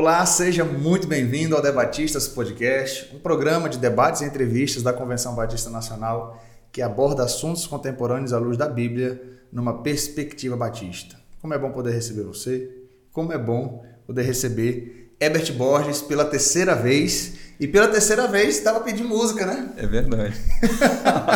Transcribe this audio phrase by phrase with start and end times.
[0.00, 5.34] Olá, seja muito bem-vindo ao Debatistas Podcast, um programa de debates e entrevistas da Convenção
[5.34, 9.20] Batista Nacional que aborda assuntos contemporâneos à luz da Bíblia
[9.52, 11.16] numa perspectiva batista.
[11.42, 12.70] Como é bom poder receber você,
[13.10, 17.34] como é bom poder receber Herbert Borges pela terceira vez.
[17.58, 19.72] E pela terceira vez estava pedindo música, né?
[19.76, 20.36] É verdade.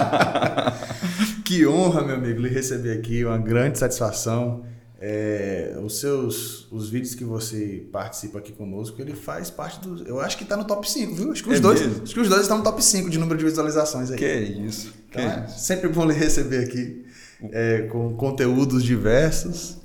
[1.45, 4.63] que honra, meu amigo, lhe receber aqui, uma grande satisfação.
[5.05, 10.07] É, os seus os vídeos que você participa aqui conosco, ele faz parte do.
[10.07, 11.33] Eu acho que está no top 5, viu?
[11.33, 12.05] Acho que os, é dois, mesmo?
[12.05, 14.17] acho que os dois estão no top 5 de número de visualizações aí.
[14.17, 14.95] Que isso.
[15.11, 15.59] Que então, é isso.
[15.59, 17.05] sempre bom lhe receber aqui
[17.51, 19.79] é, com conteúdos diversos.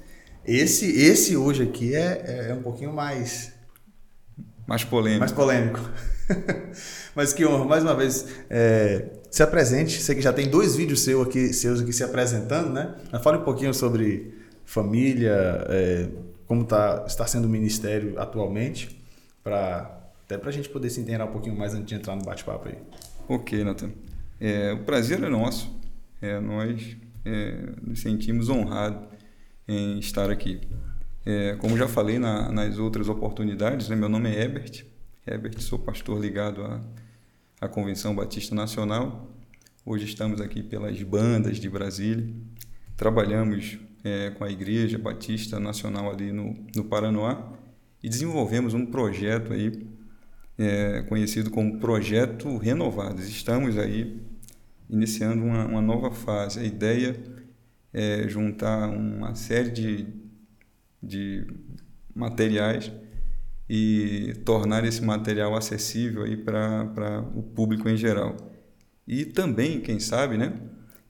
[0.46, 3.54] Esse, esse hoje aqui é, é um pouquinho mais.
[4.68, 5.20] Mais polêmico.
[5.22, 5.80] Mais polêmico.
[7.16, 10.00] Mas que honra, mais uma vez, é, se apresente.
[10.00, 12.94] Sei que já tem dois vídeos seus aqui, seus aqui se apresentando, né?
[13.24, 14.37] Fale um pouquinho sobre
[14.68, 16.10] família, é,
[16.46, 19.02] como tá, está sendo o ministério atualmente,
[19.42, 19.94] para
[20.26, 22.68] até para a gente poder se entender um pouquinho mais antes de entrar no bate-papo
[22.68, 22.78] aí.
[23.30, 23.92] Ok, Nathan.
[24.42, 25.74] É, o prazer é nosso.
[26.22, 29.08] É, nós é, nos sentimos honrados
[29.66, 30.60] em estar aqui.
[31.26, 34.86] É, como já falei na, nas outras oportunidades, né, meu nome é Herbert.
[35.26, 36.82] Herbert, sou pastor ligado à,
[37.62, 39.32] à Convenção Batista Nacional.
[39.86, 42.28] Hoje estamos aqui pelas bandas de Brasília.
[42.98, 46.88] Trabalhamos é, com a Igreja Batista Nacional ali no, no
[48.02, 49.86] e desenvolvemos um projeto aí
[50.58, 53.28] é, conhecido como Projeto Renovados.
[53.28, 54.22] Estamos aí
[54.90, 56.60] iniciando uma, uma nova fase.
[56.60, 57.20] A ideia
[57.92, 60.08] é juntar uma série de,
[61.04, 61.46] de
[62.16, 62.92] materiais
[63.70, 68.38] e tornar esse material acessível aí para o público em geral.
[69.06, 70.54] E também, quem sabe, né,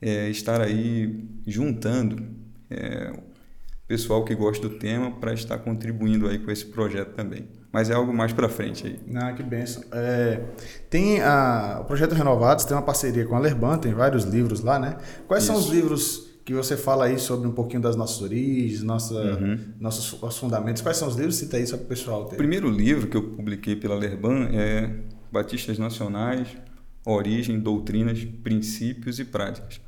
[0.02, 2.37] é, estar aí juntando
[2.70, 3.14] é,
[3.88, 7.48] pessoal que gosta do tema para estar contribuindo aí com esse projeto também.
[7.72, 9.00] Mas é algo mais para frente aí.
[9.16, 9.84] Ah, que benção.
[9.92, 10.42] É,
[10.90, 14.80] tem a, o Projeto Renovados tem uma parceria com a Lerban, tem vários livros lá,
[14.80, 14.98] né?
[15.28, 15.54] Quais Isso.
[15.54, 19.60] são os livros que você fala aí sobre um pouquinho das nossas origens, nossa, uhum.
[19.80, 20.82] nossos, nossos fundamentos?
[20.82, 21.36] Quais são os livros?
[21.36, 22.36] Cita aí só para o pessoal ter.
[22.36, 24.90] O primeiro livro que eu publiquei pela Lerban é
[25.32, 26.48] Batistas Nacionais,
[27.06, 29.82] Origem, Doutrinas, Princípios e Práticas.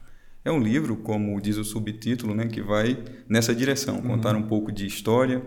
[0.43, 4.01] É um livro, como diz o subtítulo, né, que vai nessa direção, uhum.
[4.03, 5.43] contar um pouco de história,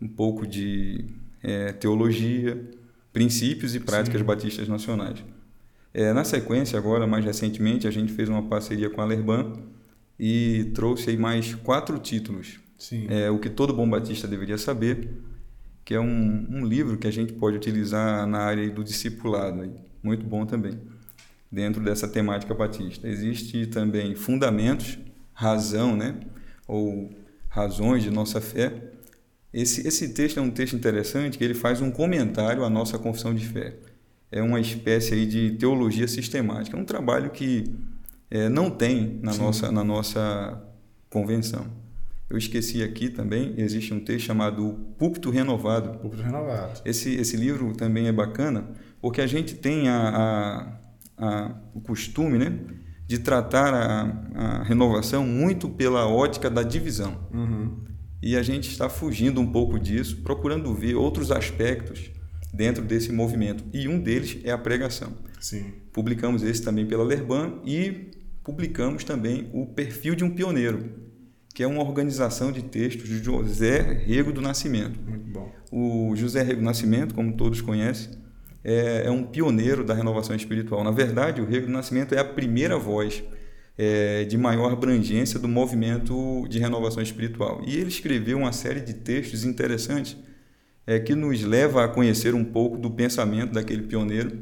[0.00, 1.04] um pouco de
[1.42, 2.64] é, teologia,
[3.12, 4.26] princípios e práticas Sim.
[4.26, 5.24] batistas nacionais.
[5.92, 9.54] É, na sequência, agora, mais recentemente, a gente fez uma parceria com a Lerban
[10.18, 12.60] e trouxe aí mais quatro títulos.
[13.08, 15.08] É, o que todo bom batista deveria saber,
[15.84, 19.72] que é um, um livro que a gente pode utilizar na área do discipulado.
[20.02, 20.78] Muito bom também
[21.50, 23.08] dentro dessa temática batista.
[23.08, 24.98] Existe também fundamentos,
[25.32, 26.16] razão, né?
[26.66, 27.10] ou
[27.48, 28.72] razões de nossa fé.
[29.52, 33.34] Esse, esse texto é um texto interessante que ele faz um comentário à nossa confissão
[33.34, 33.74] de fé.
[34.30, 36.76] É uma espécie aí de teologia sistemática.
[36.76, 37.64] É um trabalho que
[38.30, 40.62] é, não tem na nossa, na nossa
[41.08, 41.66] convenção.
[42.28, 45.96] Eu esqueci aqui também, existe um texto chamado Púlpito Renovado.
[46.00, 46.82] Púlpito Renovado.
[46.84, 48.68] Esse, esse livro também é bacana,
[49.00, 50.72] porque a gente tem a, a
[51.16, 52.58] a, o costume né,
[53.06, 54.02] de tratar a,
[54.34, 57.18] a, renovação muito pela ótica da divisão.
[57.32, 57.76] Uhum.
[58.22, 62.10] E a gente está fugindo um pouco disso, procurando ver outros aspectos
[62.52, 63.64] dentro desse movimento.
[63.72, 65.12] E um deles é a pregação.
[65.38, 65.74] Sim.
[65.92, 68.10] Publicamos esse também pela Lerban e
[68.42, 70.90] publicamos também o Perfil de um Pioneiro,
[71.54, 74.98] que é uma organização de textos de José Rego do Nascimento.
[75.00, 75.52] Muito bom.
[75.70, 78.10] O José Rego do Nascimento, como todos conhecem,
[78.66, 80.82] é, é um pioneiro da renovação espiritual.
[80.82, 83.22] Na verdade, o Rego do Nascimento é a primeira voz
[83.78, 87.62] é, de maior abrangência do movimento de renovação espiritual.
[87.64, 90.16] E ele escreveu uma série de textos interessantes
[90.84, 94.36] é, que nos leva a conhecer um pouco do pensamento daquele pioneiro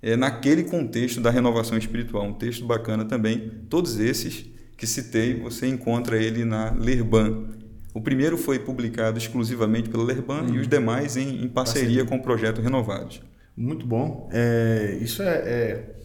[0.00, 2.24] é, naquele contexto da renovação espiritual.
[2.26, 3.50] Um texto bacana também.
[3.68, 4.44] Todos esses
[4.76, 7.48] que citei, você encontra ele na Lerban.
[7.92, 10.54] O primeiro foi publicado exclusivamente pela Lerban uhum.
[10.54, 13.20] e os demais em, em parceria, parceria com o projeto Renovados.
[13.56, 14.28] Muito bom.
[14.32, 15.96] É, isso é, é,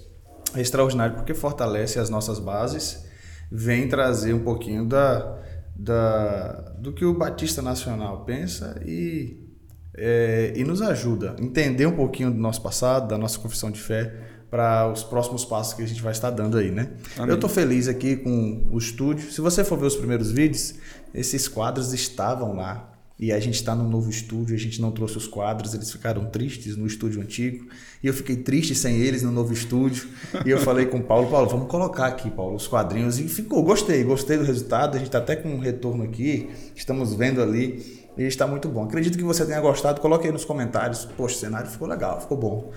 [0.55, 3.05] é, extraordinário porque fortalece as nossas bases,
[3.51, 5.37] vem trazer um pouquinho da,
[5.75, 9.47] da, do que o Batista Nacional pensa e,
[9.95, 13.79] é, e nos ajuda a entender um pouquinho do nosso passado, da nossa confissão de
[13.79, 14.13] fé,
[14.49, 16.93] para os próximos passos que a gente vai estar dando aí, né?
[17.17, 17.29] Amém.
[17.29, 19.31] Eu estou feliz aqui com o estúdio.
[19.31, 20.73] Se você for ver os primeiros vídeos,
[21.13, 25.17] esses quadros estavam lá e a gente está num novo estúdio, a gente não trouxe
[25.17, 27.67] os quadros, eles ficaram tristes no estúdio antigo.
[28.01, 30.07] E eu fiquei triste sem eles no novo estúdio.
[30.45, 33.19] E eu falei com o Paulo, Paulo, vamos colocar aqui, Paulo, os quadrinhos.
[33.19, 34.95] E ficou, gostei, gostei do resultado.
[34.95, 38.85] A gente está até com um retorno aqui, estamos vendo ali e está muito bom.
[38.85, 39.99] Acredito que você tenha gostado.
[39.99, 41.03] Coloque aí nos comentários.
[41.03, 42.71] Poxa, o cenário ficou legal, ficou bom.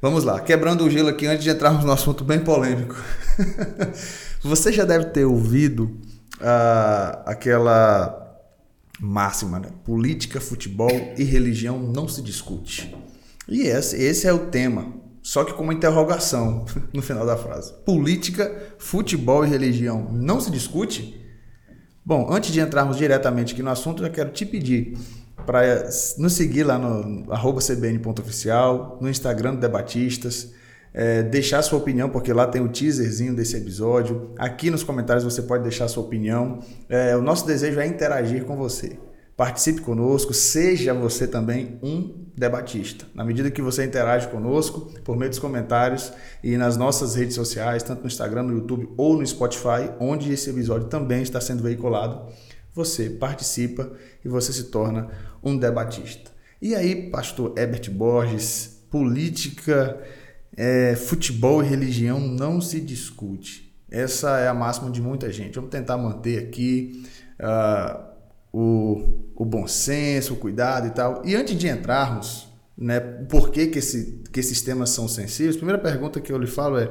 [0.00, 2.94] Vamos lá, quebrando o gelo aqui antes de entrarmos no assunto bem polêmico.
[4.40, 5.98] você já deve ter ouvido
[6.40, 8.19] uh, aquela
[9.00, 9.70] máxima, né?
[9.84, 12.94] Política, futebol e religião não se discute.
[13.48, 14.92] E esse, esse é o tema,
[15.22, 17.72] só que com uma interrogação no final da frase.
[17.84, 21.18] Política, futebol e religião não se discute?
[22.04, 24.96] Bom, antes de entrarmos diretamente aqui no assunto, eu quero te pedir
[25.46, 25.88] para
[26.18, 27.24] nos seguir lá no
[27.60, 30.52] cbn.oficial, no Instagram do Debatistas,
[30.92, 34.32] é, deixar sua opinião, porque lá tem o teaserzinho desse episódio.
[34.38, 36.60] Aqui nos comentários você pode deixar sua opinião.
[36.88, 38.98] É, o nosso desejo é interagir com você.
[39.36, 43.06] Participe conosco, seja você também um debatista.
[43.14, 47.82] Na medida que você interage conosco, por meio dos comentários e nas nossas redes sociais,
[47.82, 52.30] tanto no Instagram, no YouTube ou no Spotify, onde esse episódio também está sendo veiculado,
[52.74, 53.90] você participa
[54.24, 55.08] e você se torna
[55.42, 56.30] um debatista.
[56.60, 59.98] E aí, pastor Herbert Borges, política,
[60.62, 63.74] é, futebol e religião não se discute.
[63.90, 65.54] Essa é a máxima de muita gente.
[65.54, 67.02] Vamos tentar manter aqui.
[67.40, 68.10] Uh,
[68.52, 71.22] o, o bom senso, o cuidado e tal.
[71.24, 72.46] E antes de entrarmos,
[72.76, 76.36] né, por que, que, esse, que esses temas são sensíveis, a primeira pergunta que eu
[76.36, 76.90] lhe falo é: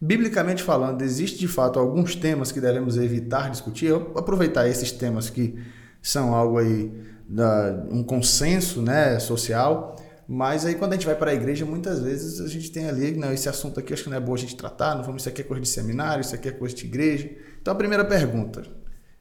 [0.00, 3.86] biblicamente falando, existe de fato alguns temas que devemos evitar discutir?
[3.86, 5.58] Eu aproveitar esses temas que
[6.00, 6.90] são algo aí,
[7.28, 9.94] da, um consenso né, social.
[10.26, 13.12] Mas aí quando a gente vai para a igreja, muitas vezes a gente tem ali,
[13.12, 15.28] não, esse assunto aqui acho que não é bom a gente tratar, não vamos, isso
[15.28, 17.30] aqui é coisa de seminário, isso aqui é coisa de igreja.
[17.60, 18.62] Então a primeira pergunta,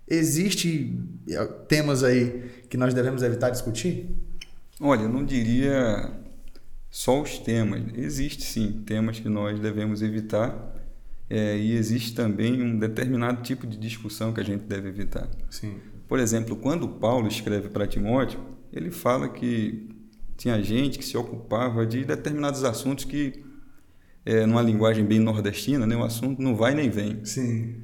[0.07, 4.09] Existe é, temas aí que nós devemos evitar discutir?
[4.79, 6.11] Olha, eu não diria
[6.89, 7.81] só os temas.
[7.95, 10.75] Existe sim temas que nós devemos evitar
[11.29, 15.29] é, e existe também um determinado tipo de discussão que a gente deve evitar.
[15.49, 15.77] Sim.
[16.07, 18.39] Por exemplo, quando Paulo escreve para Timóteo,
[18.73, 19.89] ele fala que
[20.37, 23.43] tinha gente que se ocupava de determinados assuntos que,
[24.25, 27.23] é, numa linguagem bem nordestina, né, o assunto não vai nem vem.
[27.23, 27.75] Sim.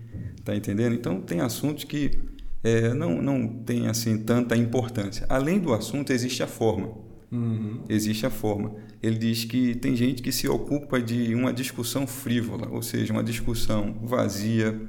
[0.43, 0.95] Tá entendendo?
[0.95, 2.19] Então tem assuntos que
[2.63, 5.25] é, não, não tem assim tanta importância.
[5.29, 6.91] Além do assunto, existe a forma.
[7.31, 7.83] Uhum.
[7.87, 8.75] Existe a forma.
[9.01, 13.23] Ele diz que tem gente que se ocupa de uma discussão frívola, ou seja, uma
[13.23, 14.79] discussão vazia,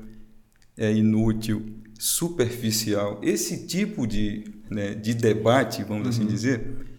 [0.77, 1.65] é inútil,
[1.99, 3.21] superficial.
[3.23, 6.27] Esse tipo de, né, de debate, vamos assim uhum.
[6.29, 6.90] assim dizer,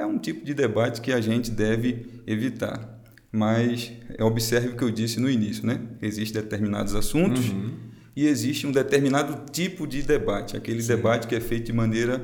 [0.00, 2.98] é um tipo de debate que a gente deve evitar.
[3.30, 5.80] Mas observe o que eu disse no início, né?
[6.02, 7.50] Existem determinados assuntos.
[7.50, 10.88] Uhum e existe um determinado tipo de debate, aquele Sim.
[10.88, 12.22] debate que é feito de maneira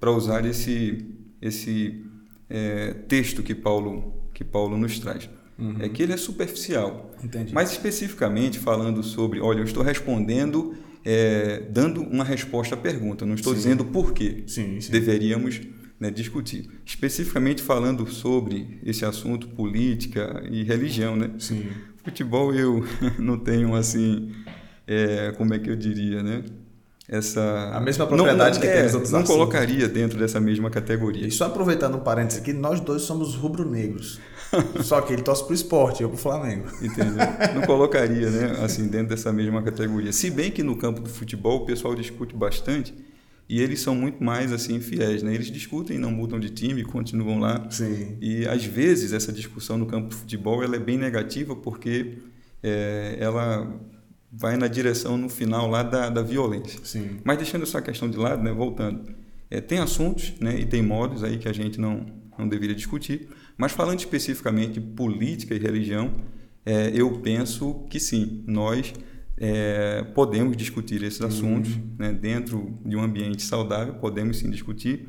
[0.00, 1.04] para usar esse
[1.40, 2.04] esse
[2.48, 5.28] é, texto que Paulo que Paulo nos traz.
[5.58, 5.76] Uhum.
[5.80, 7.12] É que ele é superficial.
[7.22, 7.54] Entendi.
[7.54, 13.34] Mas especificamente falando sobre, olha, eu estou respondendo, é, dando uma resposta à pergunta, não
[13.34, 13.58] estou sim.
[13.58, 14.12] dizendo por
[14.46, 14.78] sim.
[14.90, 15.60] deveríamos
[15.98, 16.68] né, discutir.
[16.84, 21.30] Especificamente falando sobre esse assunto política e religião, né?
[21.38, 21.68] Sim.
[22.04, 22.84] Futebol eu
[23.18, 24.32] não tenho assim
[24.86, 26.44] é, como é que eu diria, né?
[27.08, 29.36] Essa a mesma propriedade não, que é, aqueles outros não assuntos.
[29.36, 31.26] colocaria dentro dessa mesma categoria.
[31.26, 34.18] E só aproveitando um parênteses aqui, nós dois somos rubro-negros.
[34.82, 36.66] só que ele torce pro esporte, eu pro Flamengo.
[36.82, 37.24] Entendeu?
[37.54, 40.12] Não colocaria, né, assim, dentro dessa mesma categoria.
[40.12, 42.92] Se bem que no campo do futebol o pessoal discute bastante
[43.48, 45.34] e eles são muito mais assim fiéis, né?
[45.34, 47.68] Eles discutem, não mudam de time, continuam lá.
[47.70, 48.18] Sim.
[48.20, 52.18] E às vezes essa discussão no campo do futebol ela é bem negativa porque
[52.62, 53.80] é, ela
[54.32, 56.80] vai na direção no final lá da, da violência.
[56.82, 57.18] Sim.
[57.24, 59.14] Mas deixando essa questão de lado, né, voltando,
[59.48, 62.04] é, tem assuntos né, e tem modos aí que a gente não,
[62.36, 66.12] não deveria discutir, mas falando especificamente de política e religião,
[66.64, 68.92] é, eu penso que sim, nós
[69.38, 71.90] é, podemos discutir esses assuntos uhum.
[71.98, 75.06] né, dentro de um ambiente saudável, podemos sim discutir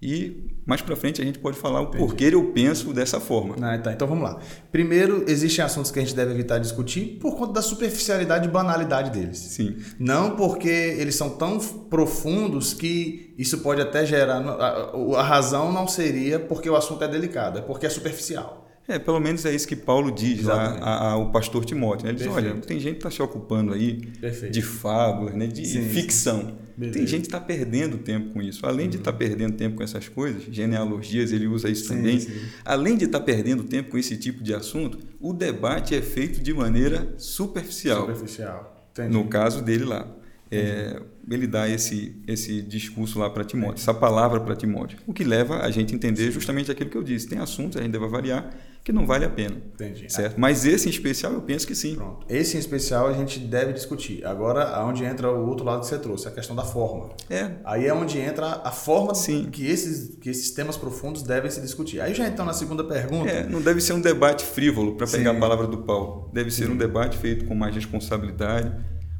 [0.00, 1.98] e mais para frente a gente pode falar o Entendi.
[1.98, 3.56] porquê eu penso dessa forma.
[3.62, 3.92] Ah, tá.
[3.92, 4.38] Então vamos lá.
[4.70, 9.10] Primeiro, existem assuntos que a gente deve evitar discutir por conta da superficialidade e banalidade
[9.10, 9.38] deles.
[9.38, 9.76] Sim.
[9.98, 14.36] Não porque eles são tão profundos que isso pode até gerar.
[14.36, 18.65] A, a razão não seria porque o assunto é delicado, é porque é superficial.
[18.88, 22.04] É, pelo menos é isso que Paulo diz ao pastor Timóteo.
[22.04, 22.10] Né?
[22.12, 24.52] Ele diz, olha, tem gente que está se ocupando aí Perfeito.
[24.52, 25.46] de fábulas, né?
[25.46, 26.56] de sim, ficção.
[26.78, 26.90] Sim.
[26.90, 28.64] Tem gente que está perdendo tempo com isso.
[28.66, 28.90] Além uhum.
[28.90, 32.26] de estar tá perdendo tempo com essas coisas, genealogias, ele usa isso sim, também.
[32.64, 36.40] Além de estar tá perdendo tempo com esse tipo de assunto, o debate é feito
[36.40, 38.02] de maneira superficial.
[38.02, 38.88] Superficial.
[38.92, 39.12] Entendi.
[39.12, 40.06] No caso dele lá.
[40.48, 45.24] É, ele dá esse, esse discurso lá para Timóteo, essa palavra para Timóteo, o que
[45.24, 47.26] leva a gente a entender justamente aquilo que eu disse.
[47.26, 49.56] Tem assuntos, a gente deve avaliar, que não vale a pena.
[49.74, 50.08] Entendi.
[50.08, 50.36] Certo?
[50.38, 51.96] Mas esse em especial eu penso que sim.
[51.96, 52.24] Pronto.
[52.30, 54.24] Esse em especial a gente deve discutir.
[54.24, 57.10] Agora, aonde entra o outro lado que você trouxe, a questão da forma.
[57.28, 57.50] É.
[57.64, 59.48] Aí é onde entra a forma Sim.
[59.50, 62.00] que esses, que esses temas profundos devem se discutir.
[62.00, 63.28] Aí já então na segunda pergunta.
[63.28, 65.36] É, não deve ser um debate frívolo, para pegar Sim.
[65.36, 66.30] a palavra do Paulo.
[66.32, 68.72] Deve ser um debate feito com mais responsabilidade,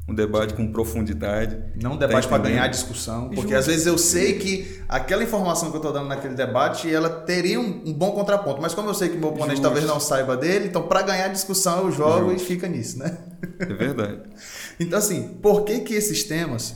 [0.07, 1.57] um debate com profundidade.
[1.81, 2.59] Não um debate Tá para entendendo?
[2.59, 3.55] ganhar discussão, porque Justo.
[3.55, 7.59] às vezes eu sei que aquela informação que eu estou dando naquele debate, ela teria
[7.59, 9.63] um, um bom contraponto, mas como eu sei que meu oponente Justo.
[9.63, 12.43] talvez não saiba dele, então para ganhar discussão eu jogo Justo.
[12.43, 13.17] e fica nisso, né?
[13.59, 14.21] É verdade.
[14.79, 16.75] Então assim, por que que esses temas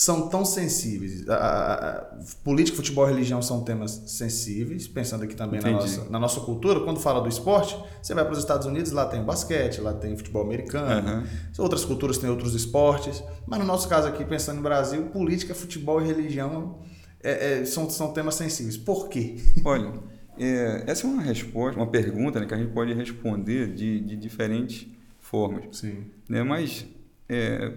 [0.00, 1.28] são tão sensíveis?
[1.28, 6.04] A, a- a- política, futebol e religião são temas sensíveis, pensando aqui também na nossa,
[6.08, 9.22] na nossa cultura, quando fala do esporte, você vai para os Estados Unidos, lá tem
[9.22, 11.26] basquete, lá tem futebol americano, Aham.
[11.58, 16.00] Outras culturas têm outros esportes, mas no nosso caso aqui, pensando no Brasil, política, futebol
[16.00, 16.78] e religião
[17.22, 18.76] é- é, são, são temas sensíveis.
[18.76, 19.36] Por quê?
[19.64, 19.92] Olha,
[20.38, 24.16] é, essa é uma resposta, uma pergunta né, que a gente pode responder de, de
[24.16, 24.86] diferentes
[25.18, 25.76] formas.
[25.78, 26.04] Sim.
[26.28, 26.44] né?
[26.44, 26.86] Mas
[27.28, 27.72] é,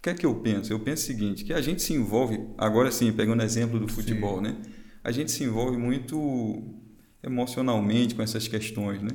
[0.00, 0.72] o que é que eu penso?
[0.72, 3.86] Eu penso o seguinte, que a gente se envolve, agora sim, pegando o exemplo do
[3.86, 4.56] futebol, né?
[5.04, 6.64] A gente se envolve muito
[7.22, 9.10] emocionalmente com essas questões, né?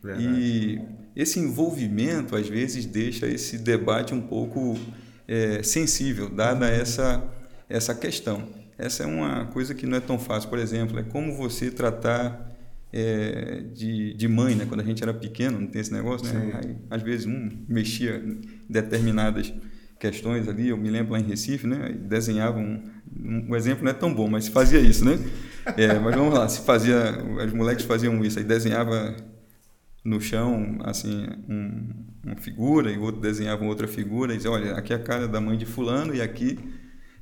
[0.00, 0.24] Verdade.
[0.24, 0.80] E
[1.16, 4.78] esse envolvimento, às vezes, deixa esse debate um pouco
[5.26, 7.20] é, sensível, dada essa,
[7.68, 8.48] essa questão.
[8.78, 10.48] Essa é uma coisa que não é tão fácil.
[10.48, 12.56] Por exemplo, é como você tratar
[12.92, 14.66] é, de, de mãe, né?
[14.68, 16.40] Quando a gente era pequeno, não tem esse negócio, né?
[16.40, 16.68] Sim.
[16.68, 18.40] Aí, às vezes um mexia em
[18.70, 19.52] determinadas
[19.98, 20.68] questões ali.
[20.68, 21.94] Eu me lembro lá em Recife, né?
[22.00, 22.82] Desenhava um,
[23.18, 25.18] um, exemplo não é tão bom, mas se fazia isso, né?
[25.76, 29.14] É, mas vamos lá, se fazia, os moleques faziam isso, aí desenhava
[30.04, 31.90] no chão assim um,
[32.24, 35.28] uma figura e o outro desenhava outra figura e dizia, olha, aqui é a cara
[35.28, 36.58] da mãe de fulano e aqui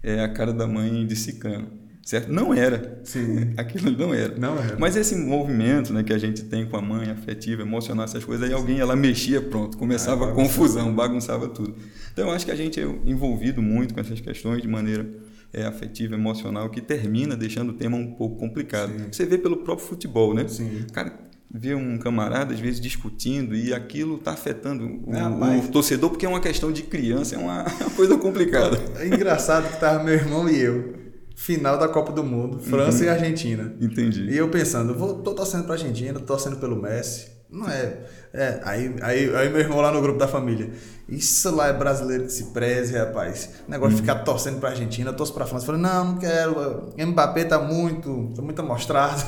[0.02, 1.72] é a cara da mãe de cicano,
[2.06, 2.32] certo?
[2.32, 3.00] Não era.
[3.02, 3.52] Sim.
[3.58, 4.38] Aquilo não era.
[4.38, 4.76] Não era.
[4.78, 8.48] Mas esse movimento né, que a gente tem com a mãe, afetiva, emocional, essas coisas,
[8.48, 11.74] aí alguém ela mexia, pronto, começava Ah, a confusão, bagunçava tudo.
[12.12, 15.04] Então eu acho que a gente é envolvido muito com essas questões de maneira
[15.52, 18.92] é, afetiva, emocional, que termina deixando o tema um pouco complicado.
[18.96, 19.06] Sim.
[19.10, 20.46] Você vê pelo próprio futebol, né?
[20.46, 20.86] Sim.
[20.92, 21.12] Cara,
[21.52, 26.24] vê um camarada às vezes discutindo e aquilo está afetando o, É, o torcedor porque
[26.24, 28.78] é uma questão de criança, é uma, uma coisa complicada.
[29.00, 31.05] É engraçado que tava meu irmão e eu,
[31.36, 33.74] final da Copa do Mundo, França e Argentina.
[33.80, 34.24] Entendi.
[34.24, 37.36] E eu pensando, vou, tô torcendo pra Argentina, tô torcendo pelo Messi.
[37.48, 37.98] Não é.
[38.32, 40.72] é aí, aí, aí meu irmão lá no grupo da família.
[41.08, 43.50] Isso lá é brasileiro que se preze, rapaz.
[43.68, 45.62] Negócio de ficar torcendo pra Argentina, torço pra França.
[45.62, 46.92] Eu falei, não, não quero.
[46.98, 48.32] Mbappé tá muito.
[48.34, 49.22] tá muito amostrado.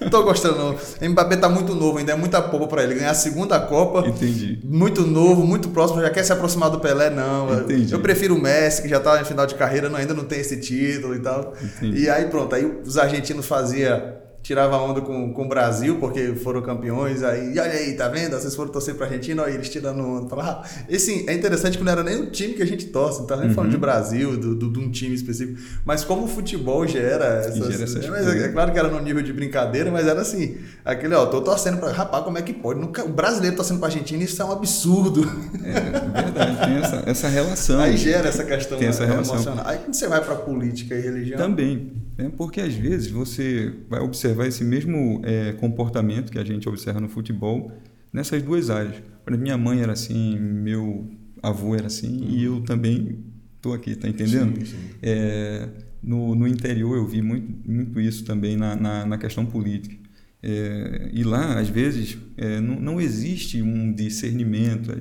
[0.00, 1.08] Não tô gostando, não.
[1.10, 2.94] Mbappé tá muito novo, ainda é muita poupa pra ele.
[2.94, 4.06] Ganhar a segunda Copa.
[4.06, 4.58] Entendi.
[4.64, 7.48] Muito novo, muito próximo, já quer se aproximar do Pelé, não.
[7.50, 7.92] Eu- Entendi.
[7.92, 10.40] Eu prefiro o Messi, que já tá em final de carreira, não, ainda não tem
[10.40, 11.54] esse título e tal.
[11.62, 12.02] Entendi.
[12.02, 14.00] E aí pronto, aí os argentinos faziam,
[14.42, 18.32] tirava onda com, com o Brasil, porque foram campeões, aí, e olha aí, tá vendo?
[18.38, 20.28] Vocês foram torcer pra Argentina, olha eles tirando onda.
[20.28, 22.86] Falava, ah, e assim, é interessante que não era nem o time que a gente
[22.86, 23.54] torce, não tá nem Uhum.
[23.54, 27.54] falando de Brasil, do, do- de um time específico, mas como o futebol gera essas...
[27.56, 30.56] gera essas mas é, é claro que era no nível de brincadeira, mas era assim,
[30.84, 31.92] aquele, ó, tô torcendo pra...
[31.92, 32.80] Rapaz, como é que pode?
[32.80, 35.22] Nunca, o brasileiro torcendo pra Argentina, isso é um absurdo.
[35.64, 35.80] É
[36.20, 37.80] verdade, tem essa, essa relação.
[37.80, 39.34] Aí gera essa questão Tem essa é, relação.
[39.36, 39.64] emocional.
[39.68, 41.38] Aí quando você vai pra política e religião...
[41.38, 42.30] Também, né?
[42.36, 47.08] porque às vezes você vai observar esse mesmo é, comportamento que a gente observa no
[47.08, 47.72] futebol
[48.12, 48.96] nessas duas áreas.
[48.96, 51.10] Exemplo, minha mãe era assim, meu
[51.42, 53.24] avô era assim e eu também
[53.56, 54.58] estou aqui, tá entendendo?
[54.58, 54.76] Sim, sim.
[55.02, 55.68] É,
[56.02, 59.96] no, no interior eu vi muito, muito isso também na, na, na questão política.
[60.42, 65.00] É, e lá, às vezes, é, não, não existe um discernimento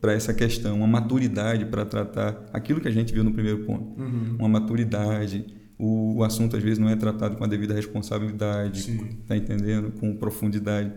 [0.00, 3.98] para essa questão, uma maturidade para tratar aquilo que a gente viu no primeiro ponto.
[3.98, 4.36] Uhum.
[4.38, 5.46] Uma maturidade.
[5.78, 8.98] O, o assunto, às vezes, não é tratado com a devida responsabilidade, Sim.
[9.26, 9.92] tá entendendo?
[9.92, 10.92] Com profundidade.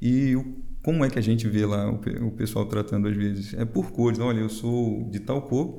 [0.00, 3.54] E o, como é que a gente vê lá o, o pessoal tratando, às vezes?
[3.54, 4.18] É por cores.
[4.18, 5.78] Olha, eu sou de tal cor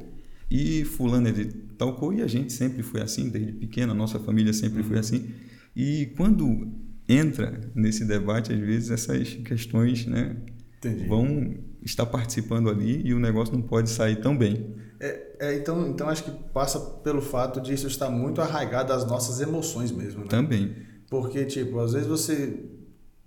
[0.49, 1.45] e fulano é de
[1.77, 5.31] tal cor e a gente sempre foi assim, desde pequena, nossa família sempre foi assim.
[5.75, 6.71] E quando
[7.09, 10.37] entra nesse debate, às vezes essas questões né,
[10.77, 11.07] Entendi.
[11.07, 14.75] vão estar participando ali e o negócio não pode sair tão bem.
[15.05, 19.05] É, é, então, então acho que passa pelo fato de isso estar muito arraigado às
[19.05, 20.27] nossas emoções mesmo, né?
[20.29, 20.73] Também.
[21.09, 22.63] Porque, tipo, às vezes você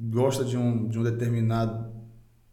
[0.00, 1.94] gosta de um, de um determinado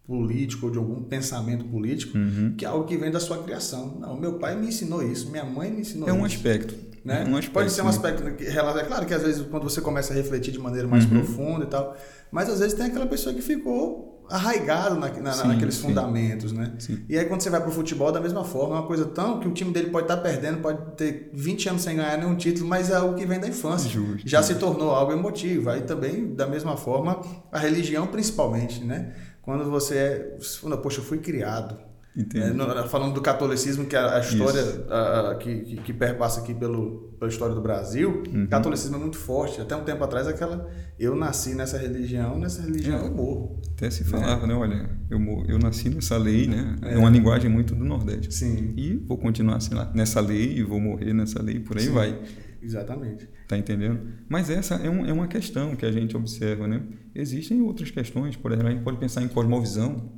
[0.05, 2.55] político ou de algum pensamento político, Uhum.
[2.57, 3.97] que é algo que vem da sua criação.
[3.99, 6.35] Não, meu pai me ensinou isso, minha mãe me ensinou É um isso.
[6.35, 6.75] aspecto.
[7.05, 7.23] né?
[7.25, 8.79] É um aspecto, Pode ser um aspecto que relata.
[8.79, 11.09] É claro que às vezes quando você começa a refletir de maneira mais Uhum.
[11.11, 11.95] profunda e tal,
[12.31, 15.83] mas às vezes tem aquela pessoa que ficou arraigado na, na, Sim, naqueles sim.
[15.83, 16.73] fundamentos, né?
[16.79, 17.05] Sim.
[17.07, 19.47] E aí quando você vai pro futebol, da mesma forma, é uma coisa tão que
[19.47, 22.89] o time dele pode estar perdendo, pode ter 20 anos sem ganhar nenhum título, mas
[22.89, 23.87] é algo que vem da infância.
[23.87, 24.27] Justo.
[24.27, 25.69] Já se tornou algo emotivo.
[25.69, 27.21] Aí também, da mesma forma,
[27.51, 29.13] a religião principalmente, né?
[29.43, 30.37] Quando você é,
[30.81, 31.77] poxa, eu fui criado.
[32.15, 36.53] É, falando do catolicismo, que é a, a história a- a- que, que, perpassa aqui
[36.53, 38.43] pelo, pela história do Brasil, Uhum.
[38.43, 39.60] o catolicismo é muito forte.
[39.60, 40.70] Até um tempo atrás, aquela.
[41.00, 43.08] Eu nasci nessa religião, nessa religião É.
[43.08, 43.60] eu morro.
[43.75, 44.53] Até se falava, né?
[44.53, 46.75] Olha, eu, eu nasci nessa lei, né?
[46.84, 46.93] É.
[46.93, 46.98] É.
[47.00, 48.32] uma linguagem muito do Nordeste.
[48.32, 51.86] Sim, E vou continuar assim lá, nessa lei e vou morrer nessa lei, por aí
[51.86, 51.91] Sim.
[51.93, 52.22] vai.
[52.62, 53.27] exatamente.
[53.48, 54.00] Tá entendendo?
[54.29, 56.82] Mas essa é, um, é uma questão que a gente observa, né?
[57.13, 60.12] Existem outras questões, por exemplo, a gente pode pensar em cosmovisão,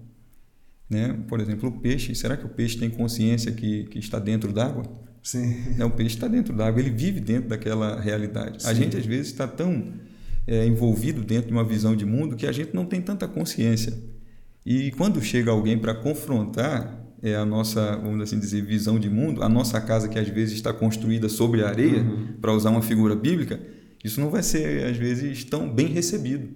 [0.89, 1.17] né?
[1.27, 4.83] Por exemplo, o peixe, será que o peixe tem consciência que, que está dentro d'água?
[5.23, 5.55] Sim.
[5.77, 5.83] Né?
[5.85, 8.65] O peixe está dentro d'água, ele vive dentro daquela realidade.
[8.65, 8.83] A Sim.
[8.83, 9.93] gente, às vezes, está tão
[10.45, 13.93] é, envolvido dentro de uma visão de mundo que a gente não tem tanta consciência.
[14.65, 19.41] E quando chega alguém para confrontar é, a nossa, vamos assim dizer, visão de mundo,
[19.41, 22.27] a nossa casa que às vezes está construída sobre a areia, Uhum.
[22.39, 23.59] para usar uma figura bíblica,
[24.03, 26.49] isso não vai ser, às vezes, tão bem recebido.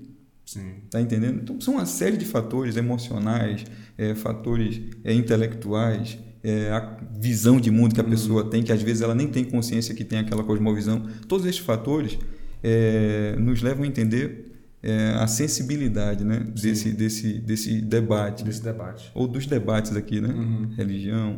[0.53, 0.81] Sim.
[0.89, 1.41] Tá entendendo?
[1.43, 3.63] Então são uma série de fatores emocionais,
[3.97, 8.81] é, fatores é, intelectuais, é, a visão de mundo que a pessoa tem, que às
[8.81, 11.05] vezes ela nem tem consciência que tem aquela cosmovisão.
[11.27, 12.17] Todos esses fatores
[12.63, 14.51] é, nos levam a entender
[14.81, 19.11] é, a sensibilidade né, desse, desse, desse debate, Desse debate.
[19.13, 20.29] ou dos debates aqui, né?
[20.29, 20.69] Uhum.
[20.75, 21.37] Religião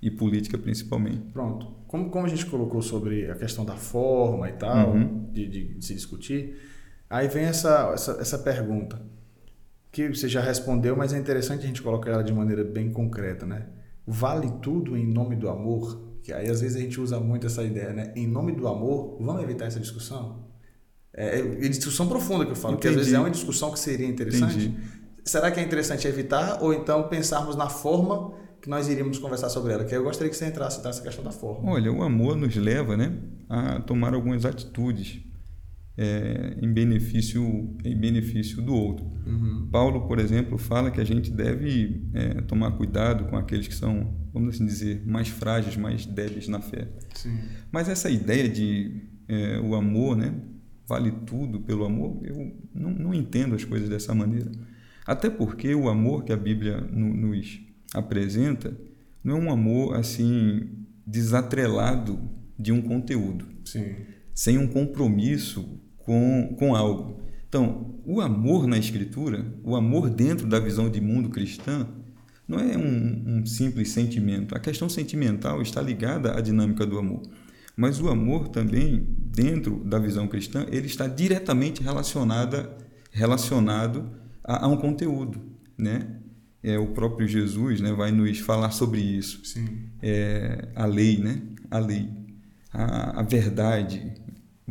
[0.00, 1.18] e política principalmente.
[1.32, 1.66] Pronto.
[1.88, 5.26] Como, como a gente colocou sobre a questão da forma e tal, Uhum.
[5.32, 6.56] de, de se discutir,
[7.08, 9.00] aí vem essa, essa, essa pergunta,
[9.90, 13.46] que você já respondeu, mas é interessante a gente colocar ela de maneira bem concreta,
[13.46, 13.66] né?
[14.06, 16.18] Vale tudo em nome do amor?
[16.22, 18.12] Que aí às vezes a gente usa muito essa ideia, né?
[18.14, 20.46] Em nome do amor, vamos evitar essa discussão?
[21.12, 23.06] É, é discussão profunda que eu falo, porque às Entendi.
[23.06, 24.66] vezes é uma discussão que seria interessante.
[24.66, 24.98] Entendi.
[25.24, 29.72] Será que é interessante evitar ou então pensarmos na forma que nós iríamos conversar sobre
[29.72, 29.84] ela?
[29.84, 31.70] Que eu gostaria que você entrasse nessa questão da forma.
[31.70, 33.12] Olha, o amor nos leva né,
[33.48, 35.20] a tomar algumas atitudes
[36.00, 39.04] é, em, benefício, em benefício do outro.
[39.26, 39.68] Uhum.
[39.70, 44.14] Paulo, por exemplo, fala que a gente deve é, tomar cuidado com aqueles que são,
[44.32, 46.88] vamos assim dizer, mais frágeis, mais débeis na fé.
[47.14, 47.36] Sim.
[47.72, 50.32] Mas essa ideia de é, o amor, né,
[50.86, 54.50] vale tudo pelo amor, eu não, não entendo as coisas dessa maneira.
[55.04, 57.60] Até porque o amor que a Bíblia no- nos
[57.92, 58.78] apresenta
[59.24, 60.68] não é um amor assim
[61.04, 62.20] desatrelado
[62.58, 63.94] de um conteúdo Sim.
[64.34, 67.20] sem um compromisso com, com algo.
[67.46, 71.86] Então, o amor na Escritura, o amor dentro da visão de mundo cristã,
[72.48, 74.56] não é um, um simples sentimento.
[74.56, 77.20] A questão sentimental está ligada à dinâmica do amor.
[77.76, 82.74] Mas o amor também, dentro da visão cristã, ele está diretamente relacionada,
[83.12, 84.10] relacionado
[84.42, 85.42] a, a um conteúdo.
[85.76, 86.20] Né?
[86.62, 89.90] É, o próprio Jesus né, vai nos falar sobre isso Sim.
[90.02, 91.42] é, a lei, né?
[91.70, 92.08] A lei,
[92.72, 94.14] a, a verdade,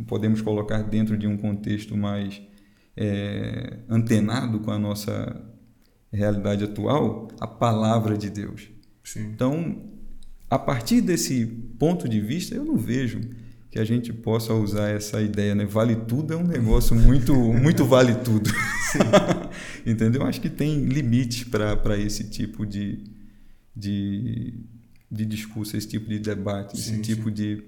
[0.04, 2.40] podemos colocar dentro de um contexto mais
[2.96, 5.44] é, antenado com a nossa
[6.12, 8.68] realidade atual, a palavra de Deus.
[9.04, 9.30] Sim.
[9.32, 9.82] Então,
[10.50, 11.46] a partir desse
[11.78, 13.20] ponto de vista, eu não vejo
[13.70, 15.66] que a gente possa usar essa ideia, né?
[15.66, 18.50] Vale tudo é um negócio muito, muito vale tudo.
[19.84, 20.24] Entendeu?
[20.24, 23.04] Acho que tem limite para esse tipo de,
[23.76, 24.54] de,
[25.10, 27.62] de discurso, esse tipo de debate, Sim, esse tipo de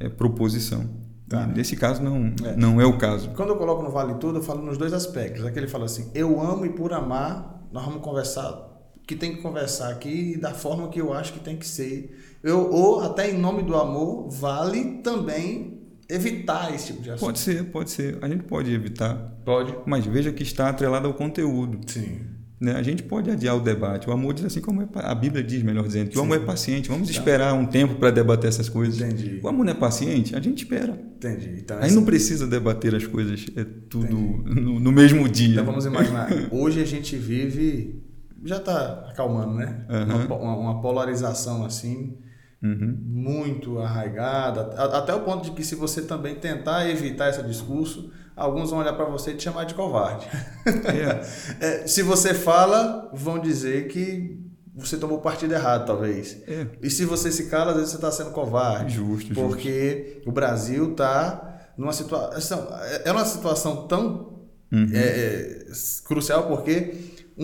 [0.00, 0.88] é, proposição.
[1.32, 1.46] Tá.
[1.46, 2.56] Nesse caso, não É.
[2.56, 3.30] não é o caso.
[3.36, 5.44] Quando eu coloco no Vale Tudo, eu falo nos dois aspectos.
[5.44, 8.70] Aquele fala assim, eu amo e por amar, nós vamos conversar
[9.06, 12.16] que tem que conversar aqui da forma que eu acho que tem que ser.
[12.42, 17.26] Eu, ou até em nome do amor, vale também evitar esse tipo de assunto.
[17.26, 18.18] Pode ser, pode ser.
[18.22, 19.74] A gente pode evitar, Pode.
[19.86, 21.80] mas veja que está atrelado ao conteúdo.
[21.90, 22.20] Sim.
[22.62, 22.76] Né?
[22.76, 24.08] A gente pode adiar o debate.
[24.08, 26.26] O amor diz assim como é a Bíblia diz, melhor dizendo, que o Sim.
[26.26, 26.88] amor é paciente.
[26.88, 27.12] Vamos Tá.
[27.18, 29.00] esperar um tempo para debater essas coisas.
[29.00, 29.40] Entendi.
[29.42, 30.92] O amor não é paciente, a gente espera.
[31.16, 31.56] Entendi.
[31.58, 35.54] Então, Aí essa- não precisa debater as coisas é tudo no, no mesmo dia.
[35.54, 38.00] Então vamos imaginar, hoje a gente vive,
[38.44, 39.84] já está acalmando, né?
[39.90, 40.26] Aham.
[40.26, 42.16] Uma, uma- polarização assim,
[42.62, 42.96] Uhum.
[43.08, 44.60] muito arraigada,
[44.96, 48.92] até o ponto de que se você também tentar evitar esse discurso, alguns vão olhar
[48.94, 50.26] para você e te chamar de covarde.
[50.66, 51.22] É,
[51.82, 54.40] É, se você fala, vão dizer que
[54.74, 56.38] você tomou partido errado, talvez.
[56.48, 58.94] é, E se você se cala, às vezes você está sendo covarde.
[58.94, 59.34] justo, justo.
[59.34, 62.68] Porque o Brasil está numa situação.
[63.04, 64.30] É uma situação tão
[64.74, 64.88] Uhum.
[64.94, 65.66] é, é,
[66.06, 66.94] crucial porque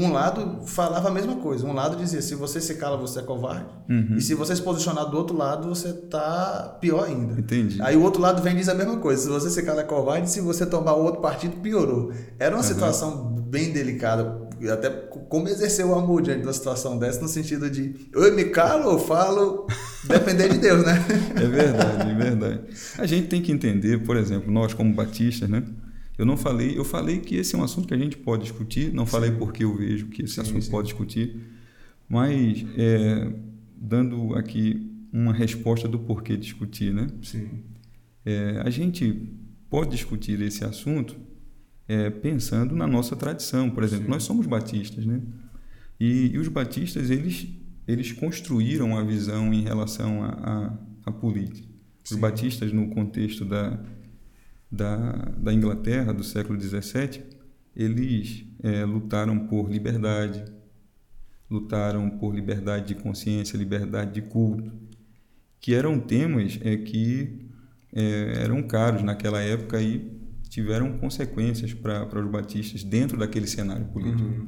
[0.04, 1.66] um lado falava a mesma coisa.
[1.66, 3.66] Um lado dizia: se você se cala, você é covarde.
[3.88, 4.16] Uhum.
[4.16, 7.38] E se você se posicionar do outro lado, você tá pior ainda.
[7.40, 7.80] Entendi.
[7.82, 9.22] Aí o outro lado vem e diz a mesma coisa.
[9.22, 10.30] Se você se cala, é covarde.
[10.30, 12.12] Se você tomar o outro partido, piorou.
[12.38, 12.68] Era uma Uhum.
[12.68, 14.46] situação bem delicada.
[14.72, 14.90] Até
[15.28, 18.90] como exercer o amor diante de uma situação dessa, no sentido de eu me calo
[18.90, 19.66] ou falo,
[20.04, 20.94] depender de Deus, né?
[21.36, 22.60] É verdade, é verdade.
[22.98, 25.62] A gente tem que entender, por exemplo, nós como batistas, né?
[26.18, 28.92] Eu não falei, eu falei que esse é um assunto que a gente pode discutir,
[28.92, 30.70] não falei porque eu vejo que esse sim, assunto sim.
[30.70, 31.40] pode discutir,
[32.08, 33.32] mas é,
[33.76, 37.06] dando aqui uma resposta do porquê discutir, né?
[37.22, 37.48] Sim.
[38.26, 39.30] É, a gente
[39.70, 41.16] pode discutir esse assunto
[41.86, 43.70] é, pensando na nossa tradição.
[43.70, 44.10] Por exemplo, Sim.
[44.10, 45.22] nós somos batistas, né?
[46.00, 47.48] E, e, os batistas, eles,
[47.86, 50.22] eles construíram a visão em relação
[51.04, 51.66] à política.
[52.04, 52.20] Os Sim.
[52.20, 53.80] batistas, no contexto da,
[54.70, 57.22] da, da Inglaterra do século XVII,
[57.74, 60.44] eles é, lutaram por liberdade,
[61.50, 64.72] lutaram por liberdade de consciência, liberdade de culto,
[65.60, 67.48] que eram temas é, que
[67.92, 74.28] é, eram caros naquela época e tiveram consequências para os batistas dentro daquele cenário político.
[74.28, 74.46] Uhum.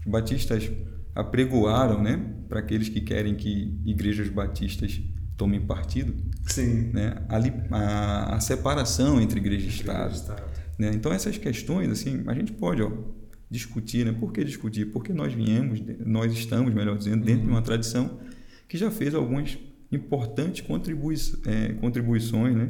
[0.00, 0.70] Os batistas
[1.14, 5.00] apregoaram, né, para aqueles que querem que igrejas batistas
[5.40, 6.14] tomem partido,
[6.46, 6.90] Sim.
[6.92, 7.38] né, a,
[7.74, 10.14] a, a separação entre igreja e Estado.
[10.14, 10.42] Estado.
[10.78, 10.90] Né?
[10.94, 12.92] Então essas questões, assim, a gente pode ó,
[13.50, 14.12] discutir, né?
[14.12, 14.92] Por que discutir?
[14.92, 17.46] Porque nós viemos, nós estamos, melhor dizendo, dentro uhum.
[17.46, 18.20] de uma tradição
[18.68, 19.56] que já fez algumas
[19.90, 22.68] importantes contribui é, contribuições, né?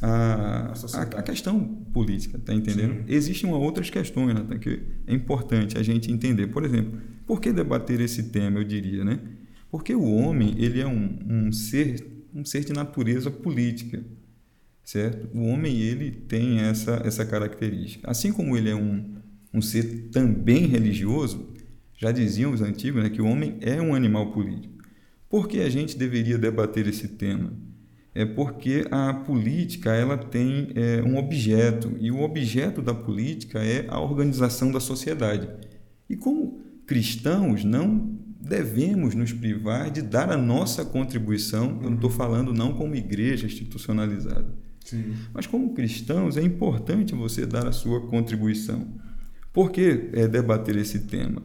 [0.00, 2.94] a, a, a, questão política, tá entendendo?
[2.94, 3.04] Sim.
[3.08, 6.46] Existem outras questões né, que é importante a gente entender.
[6.46, 9.18] Por exemplo, por que debater esse tema, eu diria, né?
[9.74, 14.04] Porque o homem, ele é um, um ser um ser de natureza política,
[14.84, 15.36] certo?
[15.36, 18.08] O homem, ele tem essa, essa característica.
[18.08, 19.16] Assim como ele é um,
[19.52, 21.52] um ser também religioso,
[21.92, 24.78] já diziam os antigos né, que o homem é um animal político.
[25.28, 27.52] Por que a gente deveria debater esse tema?
[28.14, 33.86] é porque a política ela tem é, um objeto e o objeto da política é
[33.88, 35.48] a organização da sociedade.
[36.08, 41.80] E como cristãos não devemos nos privar de dar a nossa contribuição.
[41.82, 44.54] Eu não estou falando não como igreja institucionalizada,
[44.84, 45.14] Sim.
[45.32, 48.86] mas como cristãos é importante você dar a sua contribuição.
[49.52, 51.42] Por que é, debater esse tema?